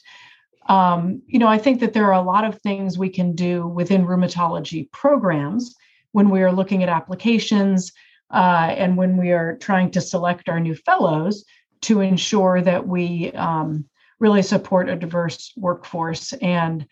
um, 0.67 1.21
you 1.27 1.39
know, 1.39 1.47
I 1.47 1.57
think 1.57 1.79
that 1.79 1.93
there 1.93 2.05
are 2.05 2.21
a 2.21 2.21
lot 2.21 2.43
of 2.43 2.61
things 2.61 2.97
we 2.97 3.09
can 3.09 3.33
do 3.33 3.67
within 3.67 4.05
rheumatology 4.05 4.91
programs 4.91 5.75
when 6.11 6.29
we 6.29 6.43
are 6.43 6.51
looking 6.51 6.83
at 6.83 6.89
applications 6.89 7.91
uh, 8.31 8.73
and 8.77 8.97
when 8.97 9.17
we 9.17 9.31
are 9.31 9.57
trying 9.57 9.91
to 9.91 10.01
select 10.01 10.49
our 10.49 10.59
new 10.59 10.75
fellows 10.75 11.45
to 11.81 12.01
ensure 12.01 12.61
that 12.61 12.87
we 12.87 13.31
um, 13.31 13.85
really 14.19 14.41
support 14.41 14.87
a 14.87 14.95
diverse 14.95 15.51
workforce. 15.57 16.31
And, 16.33 16.85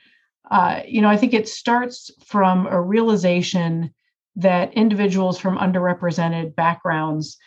uh, 0.49 0.81
you 0.87 1.01
know, 1.01 1.09
I 1.09 1.17
think 1.17 1.33
it 1.33 1.47
starts 1.47 2.09
from 2.25 2.67
a 2.67 2.81
realization 2.81 3.93
that 4.39 4.73
individuals 4.73 5.38
from 5.38 5.58
underrepresented 5.58 6.56
backgrounds 6.56 7.38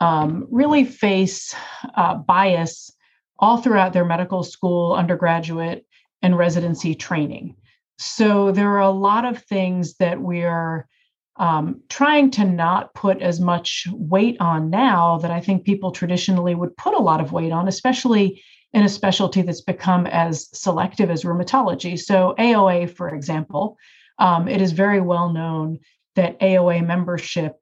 um, 0.00 0.46
really 0.50 0.84
face 0.84 1.54
uh, 1.96 2.14
bias 2.14 2.90
all 3.38 3.58
throughout 3.58 3.92
their 3.92 4.04
medical 4.04 4.42
school, 4.42 4.94
undergraduate, 4.94 5.86
and 6.22 6.36
residency 6.36 6.94
training. 6.94 7.56
So 7.98 8.50
there 8.52 8.70
are 8.70 8.80
a 8.80 8.90
lot 8.90 9.24
of 9.24 9.42
things 9.44 9.94
that 9.96 10.20
we 10.20 10.42
are 10.42 10.86
um, 11.36 11.82
trying 11.88 12.30
to 12.32 12.44
not 12.44 12.92
put 12.94 13.22
as 13.22 13.40
much 13.40 13.86
weight 13.92 14.36
on 14.40 14.70
now 14.70 15.18
that 15.18 15.30
I 15.30 15.40
think 15.40 15.64
people 15.64 15.90
traditionally 15.90 16.54
would 16.54 16.76
put 16.76 16.94
a 16.94 17.02
lot 17.02 17.20
of 17.20 17.32
weight 17.32 17.52
on, 17.52 17.68
especially 17.68 18.42
in 18.72 18.82
a 18.82 18.88
specialty 18.88 19.42
that's 19.42 19.62
become 19.62 20.06
as 20.06 20.48
selective 20.52 21.10
as 21.10 21.24
rheumatology. 21.24 21.98
So, 21.98 22.34
AOA, 22.38 22.94
for 22.94 23.08
example, 23.08 23.76
um, 24.18 24.48
it 24.48 24.60
is 24.60 24.72
very 24.72 25.00
well 25.00 25.30
known 25.30 25.78
that 26.16 26.38
AOA 26.40 26.86
membership 26.86 27.56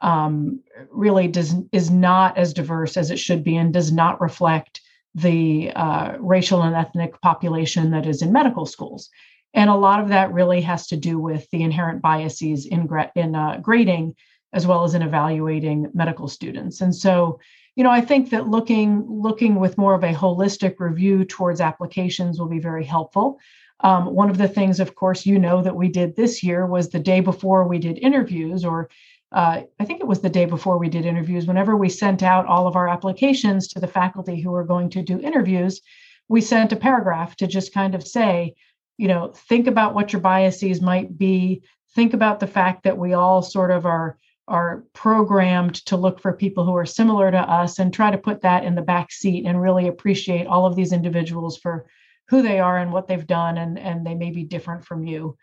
um, 0.00 0.60
really 0.90 1.28
does 1.28 1.54
is 1.72 1.90
not 1.90 2.36
as 2.36 2.52
diverse 2.52 2.96
as 2.96 3.10
it 3.10 3.18
should 3.18 3.42
be 3.42 3.56
and 3.56 3.72
does 3.72 3.90
not 3.90 4.20
reflect 4.20 4.80
the 5.14 5.70
uh, 5.74 6.16
racial 6.18 6.62
and 6.62 6.74
ethnic 6.74 7.20
population 7.20 7.90
that 7.92 8.06
is 8.06 8.20
in 8.20 8.32
medical 8.32 8.66
schools. 8.66 9.08
And 9.54 9.70
a 9.70 9.74
lot 9.74 10.00
of 10.00 10.08
that 10.08 10.32
really 10.32 10.60
has 10.62 10.88
to 10.88 10.96
do 10.96 11.18
with 11.18 11.48
the 11.50 11.62
inherent 11.62 12.02
biases 12.02 12.66
in, 12.66 12.86
gra- 12.86 13.12
in 13.14 13.34
uh, 13.34 13.58
grading 13.62 14.16
as 14.52 14.66
well 14.66 14.84
as 14.84 14.94
in 14.94 15.02
evaluating 15.02 15.90
medical 15.94 16.28
students. 16.28 16.80
And 16.80 16.94
so 16.94 17.38
you 17.76 17.82
know 17.82 17.90
i 17.90 18.00
think 18.00 18.30
that 18.30 18.48
looking 18.48 19.04
looking 19.08 19.56
with 19.56 19.78
more 19.78 19.94
of 19.94 20.04
a 20.04 20.12
holistic 20.12 20.76
review 20.78 21.24
towards 21.24 21.60
applications 21.60 22.38
will 22.38 22.48
be 22.48 22.58
very 22.58 22.84
helpful 22.84 23.38
um, 23.84 24.06
one 24.06 24.30
of 24.30 24.38
the 24.38 24.48
things 24.48 24.80
of 24.80 24.94
course 24.96 25.24
you 25.24 25.38
know 25.38 25.62
that 25.62 25.76
we 25.76 25.88
did 25.88 26.16
this 26.16 26.42
year 26.42 26.66
was 26.66 26.88
the 26.88 26.98
day 26.98 27.20
before 27.20 27.68
we 27.68 27.78
did 27.78 27.98
interviews 27.98 28.64
or 28.64 28.88
uh, 29.32 29.62
i 29.78 29.84
think 29.84 30.00
it 30.00 30.06
was 30.06 30.20
the 30.20 30.28
day 30.28 30.44
before 30.44 30.78
we 30.78 30.88
did 30.88 31.06
interviews 31.06 31.46
whenever 31.46 31.76
we 31.76 31.88
sent 31.88 32.22
out 32.22 32.46
all 32.46 32.66
of 32.66 32.74
our 32.74 32.88
applications 32.88 33.68
to 33.68 33.78
the 33.78 33.86
faculty 33.86 34.40
who 34.40 34.50
were 34.50 34.64
going 34.64 34.90
to 34.90 35.02
do 35.02 35.20
interviews 35.20 35.80
we 36.28 36.40
sent 36.40 36.72
a 36.72 36.76
paragraph 36.76 37.36
to 37.36 37.46
just 37.46 37.72
kind 37.72 37.94
of 37.94 38.06
say 38.06 38.54
you 38.96 39.08
know 39.08 39.32
think 39.48 39.66
about 39.66 39.94
what 39.94 40.12
your 40.12 40.20
biases 40.20 40.80
might 40.80 41.16
be. 41.18 41.62
Think 41.94 42.14
about 42.14 42.40
the 42.40 42.46
fact 42.46 42.84
that 42.84 42.98
we 42.98 43.12
all 43.12 43.42
sort 43.42 43.70
of 43.70 43.86
are 43.86 44.18
are 44.46 44.84
programmed 44.92 45.74
to 45.86 45.96
look 45.96 46.20
for 46.20 46.32
people 46.32 46.64
who 46.64 46.76
are 46.76 46.84
similar 46.84 47.30
to 47.30 47.38
us 47.38 47.78
and 47.78 47.92
try 47.92 48.10
to 48.10 48.18
put 48.18 48.42
that 48.42 48.64
in 48.64 48.74
the 48.74 48.82
back 48.82 49.10
seat 49.10 49.46
and 49.46 49.60
really 49.60 49.88
appreciate 49.88 50.46
all 50.46 50.66
of 50.66 50.76
these 50.76 50.92
individuals 50.92 51.56
for 51.56 51.86
who 52.28 52.42
they 52.42 52.58
are 52.60 52.78
and 52.78 52.92
what 52.92 53.06
they've 53.06 53.26
done 53.26 53.58
and 53.58 53.78
and 53.78 54.06
they 54.06 54.14
may 54.14 54.30
be 54.30 54.44
different 54.44 54.84
from 54.84 55.04
you 55.04 55.36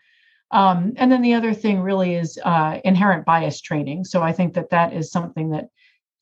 um, 0.50 0.92
and 0.96 1.10
then 1.10 1.22
the 1.22 1.34
other 1.34 1.54
thing 1.54 1.80
really 1.80 2.14
is 2.14 2.38
uh, 2.44 2.78
inherent 2.84 3.24
bias 3.24 3.60
training 3.60 4.04
so 4.04 4.22
i 4.22 4.32
think 4.32 4.54
that 4.54 4.70
that 4.70 4.92
is 4.92 5.10
something 5.10 5.50
that 5.50 5.68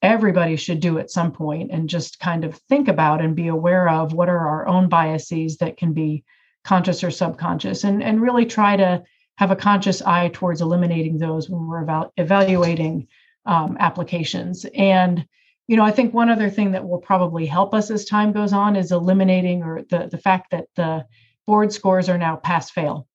everybody 0.03 0.57
should 0.57 0.81
do 0.81 0.99
at 0.99 1.11
some 1.11 1.31
point 1.31 1.70
and 1.70 1.88
just 1.88 2.18
kind 2.20 2.44
of 2.44 2.55
think 2.68 2.88
about 2.88 3.20
and 3.20 3.37
be 3.37 3.49
aware 3.49 3.88
of 3.88 4.12
what 4.12 4.29
are 4.29 4.49
our 4.49 4.66
own 4.66 4.88
biases 4.88 5.59
that 5.59 5.77
can 5.77 5.92
be 5.92 6.25
conscious 6.64 7.05
or 7.05 7.11
subconscious 7.11 7.85
and 7.85 8.03
and 8.03 8.20
really 8.20 8.46
try 8.46 8.77
to 8.77 9.03
have 9.40 9.51
a 9.51 9.57
conscious 9.57 10.03
eye 10.03 10.29
towards 10.35 10.61
eliminating 10.61 11.16
those 11.16 11.49
when 11.49 11.66
we're 11.66 11.81
eval- 11.81 12.12
evaluating 12.18 13.09
um, 13.46 13.75
applications. 13.81 14.66
And 14.75 15.27
you 15.70 15.76
know, 15.76 15.85
I 15.85 15.92
think 15.92 16.12
one 16.12 16.30
other 16.30 16.50
thing 16.50 16.72
that 16.72 16.88
will 16.88 16.98
probably 16.98 17.46
help 17.46 17.74
us 17.74 17.92
as 17.92 18.04
time 18.04 18.33
goes 18.33 18.52
on 18.52 18.74
is 18.74 18.90
eliminating 18.90 19.62
or 19.62 19.83
the 19.88 20.09
the 20.11 20.18
fact 20.18 20.50
that 20.50 20.66
the 20.74 21.06
board 21.46 21.72
scores 21.72 22.09
are 22.09 22.18
now 22.18 22.35
pass 22.35 22.72
fail, 22.72 23.06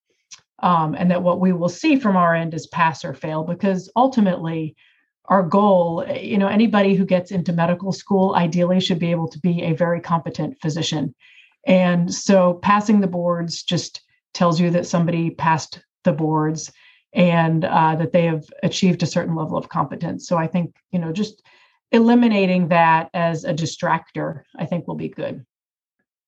um, 0.64 0.96
and 0.96 1.12
that 1.12 1.22
what 1.22 1.42
we 1.42 1.52
will 1.52 1.68
see 1.68 1.98
from 1.98 2.16
our 2.16 2.34
end 2.34 2.54
is 2.54 2.66
pass 2.68 3.04
or 3.04 3.14
fail 3.14 3.44
because 3.44 3.92
ultimately 3.98 4.74
our 5.26 5.44
goal 5.44 6.06
you 6.18 6.38
know 6.38 6.48
anybody 6.48 6.96
who 6.96 7.04
gets 7.04 7.30
into 7.30 7.52
medical 7.52 7.92
school 7.92 8.34
ideally 8.36 8.80
should 8.80 9.00
be 9.00 9.12
able 9.12 9.28
to 9.28 9.40
be 9.40 9.62
a 9.64 9.74
very 9.74 10.00
competent 10.00 10.58
physician 10.62 11.14
and 11.68 12.14
so 12.14 12.54
passing 12.62 13.02
the 13.02 13.08
boards 13.08 13.64
just 13.64 14.02
tells 14.34 14.62
you 14.62 14.70
that 14.70 14.88
somebody 14.88 15.30
passed 15.30 15.82
the 16.06 16.14
boards 16.14 16.72
and 17.12 17.66
uh, 17.66 17.96
that 17.96 18.14
they 18.14 18.26
have 18.26 18.46
achieved 18.64 19.02
a 19.02 19.08
certain 19.08 19.36
level 19.36 19.58
of 19.58 19.70
competence. 19.70 20.28
So 20.28 20.38
I 20.38 20.48
think, 20.48 20.76
you 20.92 21.00
know, 21.00 21.14
just 21.14 21.42
eliminating 21.92 22.70
that 22.70 23.10
as 23.14 23.44
a 23.44 23.54
distractor, 23.54 24.44
I 24.58 24.66
think 24.66 24.88
will 24.88 24.96
be 24.96 25.10
good. 25.10 25.46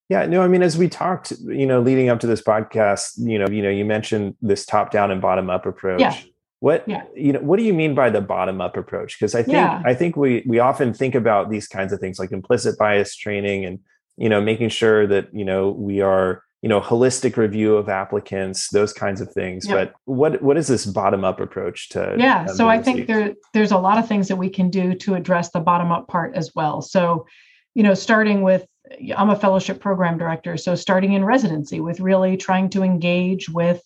Yeah, 0.10 0.26
no, 0.26 0.42
I 0.42 0.48
mean, 0.48 0.64
as 0.64 0.78
we 0.78 0.88
talked, 0.88 1.32
you 1.42 1.66
know, 1.66 1.82
leading 1.82 2.08
up 2.08 2.22
to 2.22 2.28
this 2.28 2.42
podcast, 2.42 3.14
you 3.18 3.38
know, 3.38 3.48
you 3.50 3.62
know, 3.62 3.70
you 3.70 3.84
mentioned 3.84 4.36
this 4.42 4.66
top 4.66 4.92
down 4.92 5.12
and 5.12 5.22
bottom 5.22 5.50
up 5.50 5.66
approach. 5.66 6.00
Yeah. 6.00 6.18
what 6.60 6.88
yeah. 6.88 7.04
you 7.14 7.34
know 7.34 7.40
what 7.40 7.58
do 7.58 7.64
you 7.64 7.74
mean 7.74 7.94
by 7.94 8.10
the 8.10 8.22
bottom 8.22 8.62
up 8.62 8.76
approach 8.78 9.16
because 9.16 9.36
i 9.36 9.44
think 9.44 9.54
yeah. 9.54 9.80
i 9.86 9.94
think 9.94 10.18
we 10.18 10.44
we 10.48 10.58
often 10.58 10.92
think 10.92 11.14
about 11.14 11.52
these 11.52 11.68
kinds 11.68 11.94
of 11.94 12.00
things 12.00 12.18
like 12.18 12.32
implicit 12.32 12.76
bias 12.80 13.16
training 13.16 13.64
and 13.64 13.78
you 14.16 14.28
know 14.28 14.42
making 14.42 14.70
sure 14.70 15.06
that 15.06 15.32
you 15.32 15.46
know 15.46 15.70
we 15.70 16.02
are 16.02 16.42
you 16.62 16.70
know 16.70 16.82
holistic 16.82 17.38
review 17.38 17.76
of 17.76 17.88
applicants 17.88 18.70
those 18.70 18.94
kinds 18.94 19.22
of 19.22 19.32
things. 19.32 19.68
Yep. 19.68 19.76
but 19.76 20.14
what 20.14 20.42
what 20.42 20.58
is 20.58 20.68
this 20.68 20.86
bottom 20.86 21.24
up 21.24 21.40
approach 21.40 21.90
to 21.90 22.16
yeah 22.18 22.46
so 22.46 22.68
i 22.68 22.82
think 22.82 23.08
there 23.08 23.36
there's 23.54 23.72
a 23.72 23.78
lot 23.78 23.98
of 23.98 24.08
things 24.08 24.28
that 24.28 24.38
we 24.38 24.50
can 24.50 24.70
do 24.70 24.96
to 24.96 25.16
address 25.16 25.52
the 25.52 25.60
bottom 25.60 25.92
up 25.92 26.08
part 26.08 26.36
as 26.36 26.54
well. 26.56 26.82
So 26.82 27.28
you 27.76 27.84
know 27.84 27.94
starting 27.94 28.42
with 28.42 28.66
i'm 29.16 29.30
a 29.30 29.36
fellowship 29.36 29.80
program 29.80 30.18
director 30.18 30.58
so 30.58 30.74
starting 30.74 31.14
in 31.14 31.24
residency 31.26 31.82
with 31.82 32.00
really 32.00 32.38
trying 32.38 32.70
to 32.70 32.84
engage 32.84 33.50
with 33.50 33.82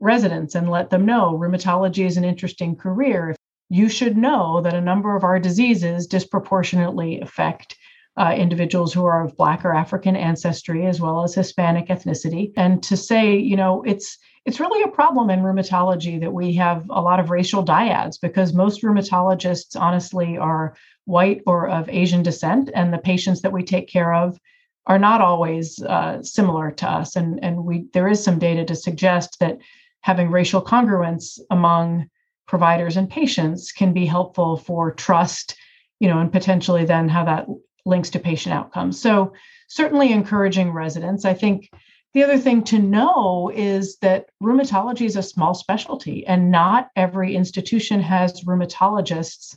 residents 0.00 0.54
and 0.54 0.70
let 0.70 0.90
them 0.90 1.06
know 1.06 1.38
rheumatology 1.38 2.06
is 2.06 2.16
an 2.16 2.24
interesting 2.24 2.74
career. 2.74 3.36
You 3.68 3.88
should 3.88 4.16
know 4.16 4.60
that 4.62 4.74
a 4.74 4.80
number 4.80 5.14
of 5.14 5.22
our 5.22 5.38
diseases 5.38 6.06
disproportionately 6.06 7.20
affect 7.20 7.76
uh, 8.16 8.34
individuals 8.36 8.92
who 8.92 9.04
are 9.04 9.24
of 9.24 9.36
Black 9.36 9.64
or 9.64 9.74
African 9.74 10.16
ancestry, 10.16 10.86
as 10.86 11.00
well 11.00 11.22
as 11.22 11.34
Hispanic 11.34 11.88
ethnicity, 11.88 12.52
and 12.56 12.82
to 12.82 12.96
say, 12.96 13.36
you 13.36 13.56
know, 13.56 13.82
it's 13.82 14.18
it's 14.46 14.60
really 14.60 14.82
a 14.82 14.88
problem 14.88 15.28
in 15.30 15.40
rheumatology 15.40 16.18
that 16.20 16.32
we 16.32 16.54
have 16.54 16.86
a 16.88 17.00
lot 17.00 17.20
of 17.20 17.30
racial 17.30 17.64
dyads 17.64 18.16
because 18.20 18.54
most 18.54 18.82
rheumatologists, 18.82 19.78
honestly, 19.78 20.38
are 20.38 20.74
white 21.04 21.42
or 21.46 21.68
of 21.68 21.88
Asian 21.88 22.22
descent, 22.22 22.70
and 22.74 22.92
the 22.92 22.98
patients 22.98 23.42
that 23.42 23.52
we 23.52 23.62
take 23.62 23.88
care 23.88 24.14
of 24.14 24.38
are 24.86 24.98
not 24.98 25.20
always 25.20 25.80
uh, 25.82 26.22
similar 26.22 26.70
to 26.70 26.90
us. 26.90 27.16
And 27.16 27.42
and 27.44 27.64
we 27.64 27.86
there 27.92 28.08
is 28.08 28.22
some 28.22 28.38
data 28.38 28.64
to 28.64 28.74
suggest 28.74 29.38
that 29.40 29.58
having 30.00 30.30
racial 30.30 30.62
congruence 30.62 31.38
among 31.50 32.06
providers 32.46 32.96
and 32.96 33.08
patients 33.08 33.70
can 33.70 33.92
be 33.92 34.06
helpful 34.06 34.56
for 34.56 34.92
trust 34.92 35.54
you 36.00 36.08
know 36.08 36.18
and 36.18 36.32
potentially 36.32 36.84
then 36.84 37.08
how 37.08 37.24
that 37.24 37.46
links 37.86 38.10
to 38.10 38.18
patient 38.18 38.54
outcomes. 38.54 39.00
So, 39.00 39.32
certainly 39.68 40.12
encouraging 40.12 40.72
residents. 40.72 41.24
I 41.24 41.34
think 41.34 41.70
the 42.12 42.24
other 42.24 42.38
thing 42.38 42.64
to 42.64 42.78
know 42.78 43.52
is 43.54 43.96
that 43.98 44.26
rheumatology 44.42 45.06
is 45.06 45.16
a 45.16 45.22
small 45.22 45.54
specialty, 45.54 46.26
and 46.26 46.50
not 46.50 46.90
every 46.96 47.36
institution 47.36 48.00
has 48.00 48.44
rheumatologists 48.44 49.56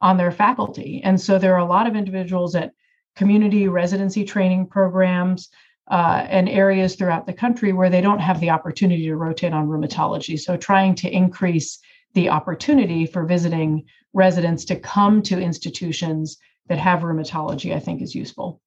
on 0.00 0.16
their 0.16 0.30
faculty. 0.30 1.00
And 1.02 1.20
so, 1.20 1.38
there 1.38 1.54
are 1.54 1.66
a 1.66 1.72
lot 1.72 1.86
of 1.86 1.96
individuals 1.96 2.54
at 2.54 2.72
community 3.16 3.68
residency 3.68 4.24
training 4.24 4.66
programs. 4.66 5.48
Uh, 5.90 6.26
and 6.28 6.50
areas 6.50 6.96
throughout 6.96 7.24
the 7.24 7.32
country 7.32 7.72
where 7.72 7.88
they 7.88 8.02
don't 8.02 8.18
have 8.18 8.40
the 8.40 8.50
opportunity 8.50 9.06
to 9.06 9.16
rotate 9.16 9.54
on 9.54 9.66
rheumatology. 9.66 10.38
So, 10.38 10.54
trying 10.54 10.94
to 10.96 11.10
increase 11.10 11.78
the 12.12 12.28
opportunity 12.28 13.06
for 13.06 13.24
visiting 13.24 13.84
residents 14.12 14.64
to 14.66 14.76
come 14.76 15.22
to 15.22 15.40
institutions 15.40 16.38
that 16.68 16.78
have 16.78 17.00
rheumatology, 17.00 17.74
I 17.74 17.80
think 17.80 18.02
is 18.02 18.14
useful. 18.14 18.60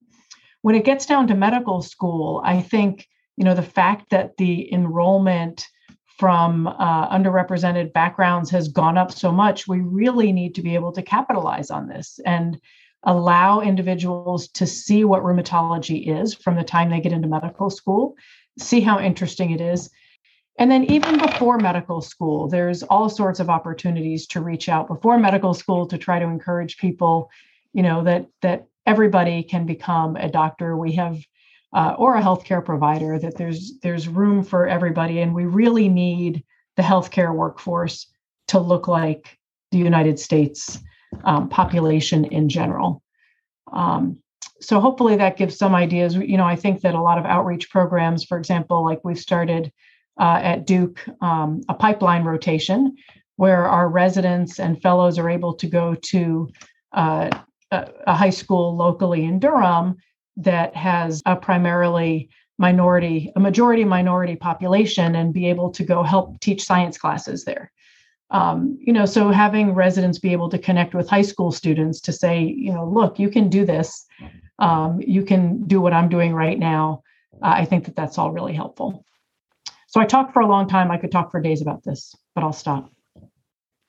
When 0.62 0.76
it 0.76 0.86
gets 0.86 1.06
down 1.06 1.28
to 1.28 1.36
medical 1.36 1.82
school, 1.82 2.42
I 2.44 2.62
think 2.62 3.08
you 3.38 3.46
know 3.46 3.56
the 3.56 3.64
fact 3.64 4.10
that 4.12 4.38
the 4.38 4.72
enrollment 4.72 5.66
from 6.22 6.68
uh, 6.68 7.10
underrepresented 7.10 7.94
backgrounds 7.94 8.52
has 8.52 8.68
gone 8.68 8.96
up 8.96 9.12
so 9.12 9.32
much, 9.32 9.68
we 9.68 9.80
really 9.80 10.32
need 10.32 10.54
to 10.54 10.62
be 10.62 10.76
able 10.76 10.92
to 10.92 11.02
capitalize 11.02 11.72
on 11.72 11.88
this 11.88 12.20
and 12.28 12.60
allow 13.04 13.62
individuals 13.62 14.48
to 14.50 14.68
see 14.68 15.04
what 15.04 15.24
rheumatology 15.24 16.22
is 16.22 16.36
from 16.36 16.56
the 16.56 16.64
time 16.64 16.92
they 16.92 17.02
get 17.02 17.12
into 17.12 17.28
medical 17.28 17.72
school, 17.72 18.16
see 18.60 18.82
how 18.82 19.00
interesting 19.00 19.50
it 19.50 19.62
is. 19.62 19.90
And 20.60 20.70
then, 20.70 20.84
even 20.92 21.18
before 21.18 21.58
medical 21.58 22.02
school, 22.02 22.48
there's 22.48 22.84
all 22.84 23.10
sorts 23.10 23.40
of 23.40 23.50
opportunities 23.50 24.28
to 24.28 24.42
reach 24.42 24.70
out 24.70 24.88
before 24.88 25.18
medical 25.18 25.56
school 25.56 25.88
to 25.88 25.98
try 25.98 26.20
to 26.20 26.26
encourage 26.26 26.78
people 26.78 27.32
you 27.74 27.84
know 27.84 28.04
that 28.04 28.28
that 28.42 28.68
everybody 28.86 29.44
can 29.44 29.66
become 29.66 30.16
a 30.16 30.30
doctor. 30.30 30.76
We 30.76 30.94
have 30.94 31.18
uh, 31.74 31.96
or 31.98 32.16
a 32.16 32.22
healthcare 32.22 32.64
provider 32.64 33.18
that 33.20 33.38
there's 33.38 33.80
there's 33.82 34.08
room 34.08 34.44
for 34.44 34.68
everybody 34.68 35.20
and 35.22 35.34
we 35.34 35.46
really 35.46 35.88
need 35.88 36.44
the 36.76 36.84
healthcare 36.84 37.34
workforce 37.34 38.08
to 38.48 38.60
look 38.60 38.88
like 38.88 39.38
the 39.72 39.78
united 39.78 40.20
states 40.20 40.80
um, 41.24 41.48
population 41.50 42.26
in 42.26 42.50
general. 42.50 43.02
Um, 43.72 44.18
so 44.60 44.80
hopefully 44.80 45.16
that 45.16 45.38
gives 45.38 45.58
some 45.58 45.74
ideas. 45.74 46.16
You 46.16 46.38
know 46.38 46.46
i 46.46 46.56
think 46.56 46.82
that 46.82 46.96
a 46.96 47.02
lot 47.02 47.18
of 47.18 47.26
outreach 47.26 47.70
programs 47.70 48.26
for 48.26 48.38
example 48.38 48.84
like 48.84 49.00
we've 49.04 49.18
started 49.18 49.72
uh, 50.20 50.40
at 50.44 50.68
duke 50.68 51.06
um, 51.22 51.62
a 51.70 51.74
pipeline 51.74 52.24
rotation 52.24 52.96
where 53.38 53.66
our 53.68 53.88
residents 53.88 54.60
and 54.60 54.82
fellows 54.82 55.18
are 55.18 55.30
able 55.30 55.54
to 55.54 55.68
go 55.68 55.96
to 55.96 56.50
uh, 56.92 57.30
a, 57.72 58.14
high 58.14 58.30
school 58.30 58.76
locally 58.76 59.24
in 59.24 59.40
Durham 59.40 59.98
that 60.38 60.76
has 60.76 61.22
a 61.26 61.36
primarily 61.36 62.30
minority, 62.58 63.32
a 63.36 63.40
majority 63.40 63.84
minority 63.84 64.36
population, 64.36 65.16
and 65.16 65.34
be 65.34 65.48
able 65.48 65.72
to 65.72 65.84
go 65.84 66.04
help 66.04 66.40
teach 66.40 66.64
science 66.64 66.98
classes 66.98 67.44
there. 67.44 67.72
Um, 68.30 68.78
you 68.80 68.94
know, 68.94 69.06
so 69.06 69.30
having 69.30 69.74
residents 69.74 70.20
be 70.20 70.32
able 70.32 70.50
to 70.50 70.58
connect 70.58 70.94
with 70.94 71.10
high 71.10 71.22
school 71.22 71.52
students 71.52 72.00
to 72.02 72.14
say, 72.14 72.42
you 72.44 72.72
know, 72.72 72.88
look, 72.88 73.20
you 73.20 73.30
can 73.30 73.50
do 73.50 73.66
this. 73.66 74.06
Um, 74.60 75.02
you 75.06 75.24
can 75.24 75.66
do 75.66 75.82
what 75.82 75.92
I'm 75.92 76.08
doing 76.08 76.34
right 76.34 76.58
now. 76.58 77.04
Uh, 77.42 77.56
I 77.58 77.66
think 77.66 77.86
that 77.86 77.96
that's 77.96 78.18
all 78.18 78.32
really 78.32 78.54
helpful. 78.54 79.04
So 79.88 80.00
I 80.00 80.06
talked 80.06 80.32
for 80.32 80.42
a 80.42 80.48
long 80.48 80.70
time. 80.70 80.92
I 80.92 80.98
could 80.98 81.12
talk 81.12 81.32
for 81.32 81.42
days 81.42 81.62
about 81.62 81.84
this, 81.84 82.16
but 82.34 82.44
I'll 82.44 82.54
stop. 82.54 82.90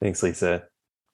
Thanks, 0.01 0.23
Lisa. 0.23 0.65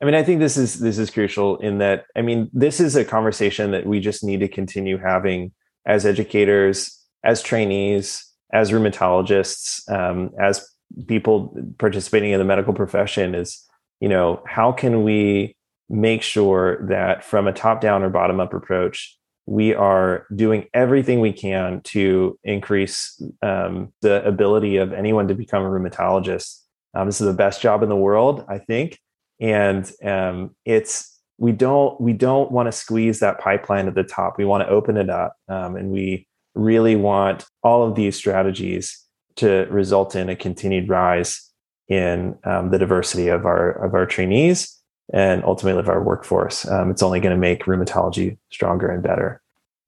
I 0.00 0.04
mean, 0.04 0.14
I 0.14 0.22
think 0.22 0.38
this 0.38 0.56
is 0.56 0.78
this 0.78 0.98
is 0.98 1.10
crucial 1.10 1.56
in 1.58 1.78
that 1.78 2.06
I 2.16 2.22
mean, 2.22 2.50
this 2.52 2.78
is 2.78 2.94
a 2.94 3.04
conversation 3.04 3.72
that 3.72 3.86
we 3.86 4.00
just 4.00 4.22
need 4.22 4.40
to 4.40 4.48
continue 4.48 4.96
having 4.96 5.52
as 5.86 6.06
educators, 6.06 6.96
as 7.24 7.42
trainees, 7.42 8.24
as 8.52 8.70
rheumatologists, 8.70 9.90
um, 9.90 10.30
as 10.40 10.64
people 11.06 11.54
participating 11.78 12.30
in 12.30 12.38
the 12.38 12.44
medical 12.44 12.72
profession. 12.72 13.34
Is 13.34 13.64
you 14.00 14.08
know, 14.08 14.42
how 14.46 14.70
can 14.70 15.02
we 15.02 15.56
make 15.90 16.22
sure 16.22 16.86
that 16.86 17.24
from 17.24 17.48
a 17.48 17.52
top 17.52 17.80
down 17.80 18.04
or 18.04 18.10
bottom 18.10 18.38
up 18.38 18.54
approach, 18.54 19.18
we 19.46 19.74
are 19.74 20.26
doing 20.36 20.66
everything 20.74 21.20
we 21.20 21.32
can 21.32 21.80
to 21.80 22.38
increase 22.44 23.20
um, 23.42 23.92
the 24.02 24.24
ability 24.24 24.76
of 24.76 24.92
anyone 24.92 25.26
to 25.26 25.34
become 25.34 25.64
a 25.64 25.68
rheumatologist. 25.68 26.60
Um, 26.94 27.06
this 27.06 27.20
is 27.20 27.26
the 27.26 27.32
best 27.32 27.62
job 27.62 27.82
in 27.82 27.88
the 27.88 27.96
world, 27.96 28.44
I 28.48 28.58
think 28.58 28.98
and 29.40 29.90
um, 30.04 30.54
it's 30.64 31.18
we 31.38 31.52
don't 31.52 32.00
we 32.00 32.12
don't 32.12 32.50
want 32.50 32.66
to 32.66 32.72
squeeze 32.72 33.20
that 33.20 33.38
pipeline 33.38 33.86
at 33.86 33.94
the 33.94 34.02
top. 34.02 34.38
We 34.38 34.44
want 34.44 34.64
to 34.64 34.68
open 34.68 34.96
it 34.96 35.08
up 35.08 35.36
um, 35.48 35.76
and 35.76 35.90
we 35.90 36.26
really 36.54 36.96
want 36.96 37.46
all 37.62 37.86
of 37.86 37.94
these 37.94 38.16
strategies 38.16 39.04
to 39.36 39.66
result 39.70 40.16
in 40.16 40.28
a 40.28 40.34
continued 40.34 40.88
rise 40.88 41.48
in 41.88 42.36
um, 42.44 42.70
the 42.70 42.78
diversity 42.78 43.28
of 43.28 43.46
our 43.46 43.70
of 43.84 43.94
our 43.94 44.04
trainees 44.04 44.74
and 45.12 45.42
ultimately 45.44 45.80
of 45.80 45.88
our 45.88 46.02
workforce. 46.02 46.68
Um, 46.68 46.90
it's 46.90 47.02
only 47.02 47.20
going 47.20 47.34
to 47.34 47.40
make 47.40 47.64
rheumatology 47.64 48.36
stronger 48.50 48.90
and 48.90 49.02
better. 49.02 49.40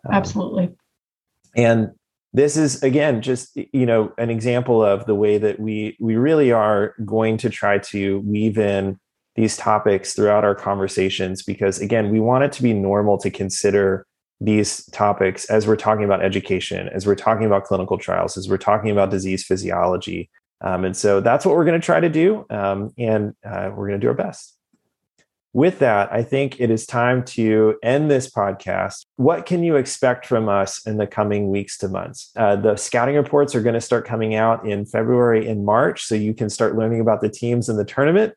Um, 0.06 0.14
absolutely. 0.14 0.70
and 1.54 1.90
this 2.32 2.56
is 2.56 2.82
again 2.82 3.22
just 3.22 3.56
you 3.72 3.84
know 3.84 4.12
an 4.18 4.30
example 4.30 4.84
of 4.84 5.04
the 5.06 5.16
way 5.16 5.36
that 5.36 5.58
we 5.58 5.96
we 5.98 6.16
really 6.16 6.52
are 6.52 6.94
going 7.04 7.36
to 7.38 7.50
try 7.50 7.78
to 7.78 8.20
weave 8.20 8.56
in 8.56 8.98
these 9.36 9.56
topics 9.56 10.14
throughout 10.14 10.44
our 10.44 10.54
conversations 10.54 11.42
because 11.42 11.80
again 11.80 12.10
we 12.10 12.20
want 12.20 12.44
it 12.44 12.52
to 12.52 12.62
be 12.62 12.72
normal 12.72 13.16
to 13.18 13.30
consider 13.30 14.06
these 14.40 14.84
topics 14.86 15.44
as 15.46 15.66
we're 15.66 15.76
talking 15.76 16.04
about 16.04 16.22
education 16.22 16.88
as 16.88 17.06
we're 17.06 17.14
talking 17.14 17.46
about 17.46 17.64
clinical 17.64 17.98
trials 17.98 18.36
as 18.36 18.48
we're 18.48 18.56
talking 18.56 18.90
about 18.90 19.10
disease 19.10 19.44
physiology. 19.44 20.30
Um, 20.62 20.84
and 20.84 20.96
so 20.96 21.20
that's 21.20 21.46
what 21.46 21.56
we're 21.56 21.64
going 21.64 21.80
to 21.80 21.84
try 21.84 22.00
to 22.00 22.08
do 22.08 22.44
um, 22.50 22.90
and 22.98 23.34
uh, 23.44 23.70
we're 23.74 23.88
going 23.88 24.00
to 24.00 24.04
do 24.04 24.08
our 24.08 24.14
best. 24.14 24.56
With 25.52 25.80
that 25.80 26.12
i 26.12 26.22
think 26.22 26.60
it 26.60 26.70
is 26.70 26.86
time 26.86 27.24
to 27.24 27.76
end 27.82 28.10
this 28.10 28.30
podcast. 28.30 29.04
What 29.16 29.46
can 29.46 29.62
you 29.62 29.76
expect 29.76 30.26
from 30.26 30.48
us 30.48 30.86
in 30.86 30.96
the 30.96 31.06
coming 31.06 31.50
weeks 31.50 31.76
to 31.78 31.88
months? 31.88 32.30
Uh, 32.36 32.56
the 32.56 32.76
scouting 32.76 33.16
reports 33.16 33.54
are 33.54 33.62
going 33.62 33.74
to 33.74 33.80
start 33.80 34.06
coming 34.06 34.34
out 34.34 34.66
in 34.66 34.86
february 34.86 35.48
and 35.48 35.64
march 35.64 36.04
so 36.04 36.14
you 36.14 36.34
can 36.34 36.50
start 36.50 36.76
learning 36.76 37.00
about 37.00 37.20
the 37.20 37.28
teams 37.28 37.68
in 37.68 37.76
the 37.76 37.84
tournament 37.84 38.34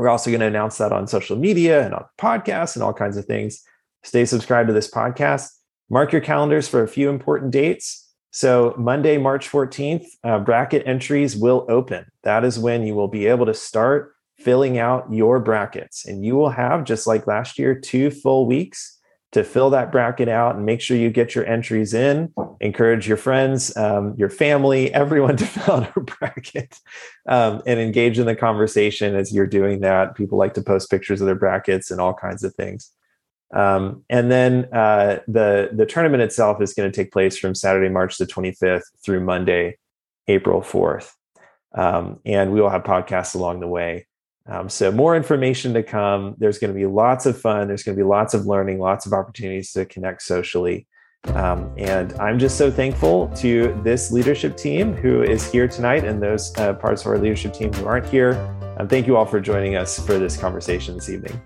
we're 0.00 0.08
also 0.08 0.30
going 0.30 0.40
to 0.40 0.46
announce 0.46 0.78
that 0.78 0.92
on 0.92 1.06
social 1.06 1.36
media 1.36 1.84
and 1.84 1.92
on 1.92 2.06
podcasts 2.18 2.74
and 2.74 2.82
all 2.82 2.94
kinds 2.94 3.18
of 3.18 3.26
things. 3.26 3.62
Stay 4.02 4.24
subscribed 4.24 4.68
to 4.68 4.72
this 4.72 4.90
podcast. 4.90 5.50
Mark 5.90 6.10
your 6.10 6.22
calendars 6.22 6.66
for 6.66 6.82
a 6.82 6.88
few 6.88 7.10
important 7.10 7.50
dates. 7.50 8.10
So, 8.30 8.74
Monday, 8.78 9.18
March 9.18 9.50
14th, 9.50 10.06
uh, 10.24 10.38
bracket 10.38 10.86
entries 10.86 11.36
will 11.36 11.66
open. 11.68 12.06
That 12.22 12.44
is 12.44 12.58
when 12.58 12.86
you 12.86 12.94
will 12.94 13.08
be 13.08 13.26
able 13.26 13.44
to 13.44 13.52
start 13.52 14.12
filling 14.38 14.78
out 14.78 15.12
your 15.12 15.38
brackets. 15.38 16.06
And 16.06 16.24
you 16.24 16.34
will 16.34 16.48
have, 16.48 16.84
just 16.84 17.06
like 17.06 17.26
last 17.26 17.58
year, 17.58 17.74
two 17.74 18.10
full 18.10 18.46
weeks 18.46 18.99
to 19.32 19.44
fill 19.44 19.70
that 19.70 19.92
bracket 19.92 20.28
out 20.28 20.56
and 20.56 20.66
make 20.66 20.80
sure 20.80 20.96
you 20.96 21.10
get 21.10 21.34
your 21.34 21.46
entries 21.46 21.94
in. 21.94 22.32
Encourage 22.60 23.06
your 23.06 23.16
friends, 23.16 23.76
um, 23.76 24.14
your 24.18 24.28
family, 24.28 24.92
everyone 24.94 25.36
to 25.36 25.46
fill 25.46 25.76
out 25.76 25.96
a 25.96 26.00
bracket 26.00 26.78
um, 27.28 27.62
and 27.66 27.78
engage 27.78 28.18
in 28.18 28.26
the 28.26 28.34
conversation 28.34 29.14
as 29.14 29.32
you're 29.32 29.46
doing 29.46 29.80
that. 29.80 30.16
People 30.16 30.38
like 30.38 30.54
to 30.54 30.62
post 30.62 30.90
pictures 30.90 31.20
of 31.20 31.26
their 31.26 31.34
brackets 31.34 31.90
and 31.90 32.00
all 32.00 32.14
kinds 32.14 32.42
of 32.42 32.54
things. 32.54 32.90
Um, 33.52 34.04
and 34.08 34.30
then 34.30 34.68
uh, 34.72 35.20
the 35.26 35.70
the 35.72 35.86
tournament 35.86 36.22
itself 36.22 36.62
is 36.62 36.72
going 36.72 36.90
to 36.90 36.94
take 36.94 37.12
place 37.12 37.36
from 37.36 37.54
Saturday, 37.54 37.88
March 37.88 38.16
the 38.16 38.26
25th 38.26 38.84
through 39.04 39.24
Monday, 39.24 39.76
April 40.28 40.60
4th. 40.60 41.12
Um, 41.74 42.20
and 42.24 42.52
we 42.52 42.60
will 42.60 42.70
have 42.70 42.84
podcasts 42.84 43.34
along 43.34 43.60
the 43.60 43.68
way. 43.68 44.06
Um, 44.46 44.68
so 44.68 44.90
more 44.90 45.16
information 45.16 45.74
to 45.74 45.82
come. 45.82 46.34
There's 46.38 46.58
going 46.58 46.72
to 46.72 46.78
be 46.78 46.86
lots 46.86 47.26
of 47.26 47.40
fun. 47.40 47.68
There's 47.68 47.82
going 47.82 47.96
to 47.96 48.02
be 48.02 48.08
lots 48.08 48.34
of 48.34 48.46
learning, 48.46 48.78
lots 48.80 49.06
of 49.06 49.12
opportunities 49.12 49.72
to 49.72 49.84
connect 49.84 50.22
socially. 50.22 50.86
Um, 51.24 51.72
and 51.76 52.14
I'm 52.14 52.38
just 52.38 52.56
so 52.56 52.70
thankful 52.70 53.28
to 53.36 53.78
this 53.84 54.10
leadership 54.10 54.56
team 54.56 54.94
who 54.94 55.22
is 55.22 55.50
here 55.50 55.68
tonight 55.68 56.04
and 56.04 56.22
those 56.22 56.56
uh, 56.58 56.74
parts 56.74 57.02
of 57.02 57.08
our 57.08 57.18
leadership 57.18 57.52
team 57.52 57.72
who 57.72 57.86
aren't 57.86 58.06
here. 58.06 58.32
Um, 58.78 58.88
thank 58.88 59.06
you 59.06 59.16
all 59.16 59.26
for 59.26 59.40
joining 59.40 59.76
us 59.76 59.98
for 60.04 60.18
this 60.18 60.36
conversation 60.36 60.94
this 60.94 61.10
evening. 61.10 61.40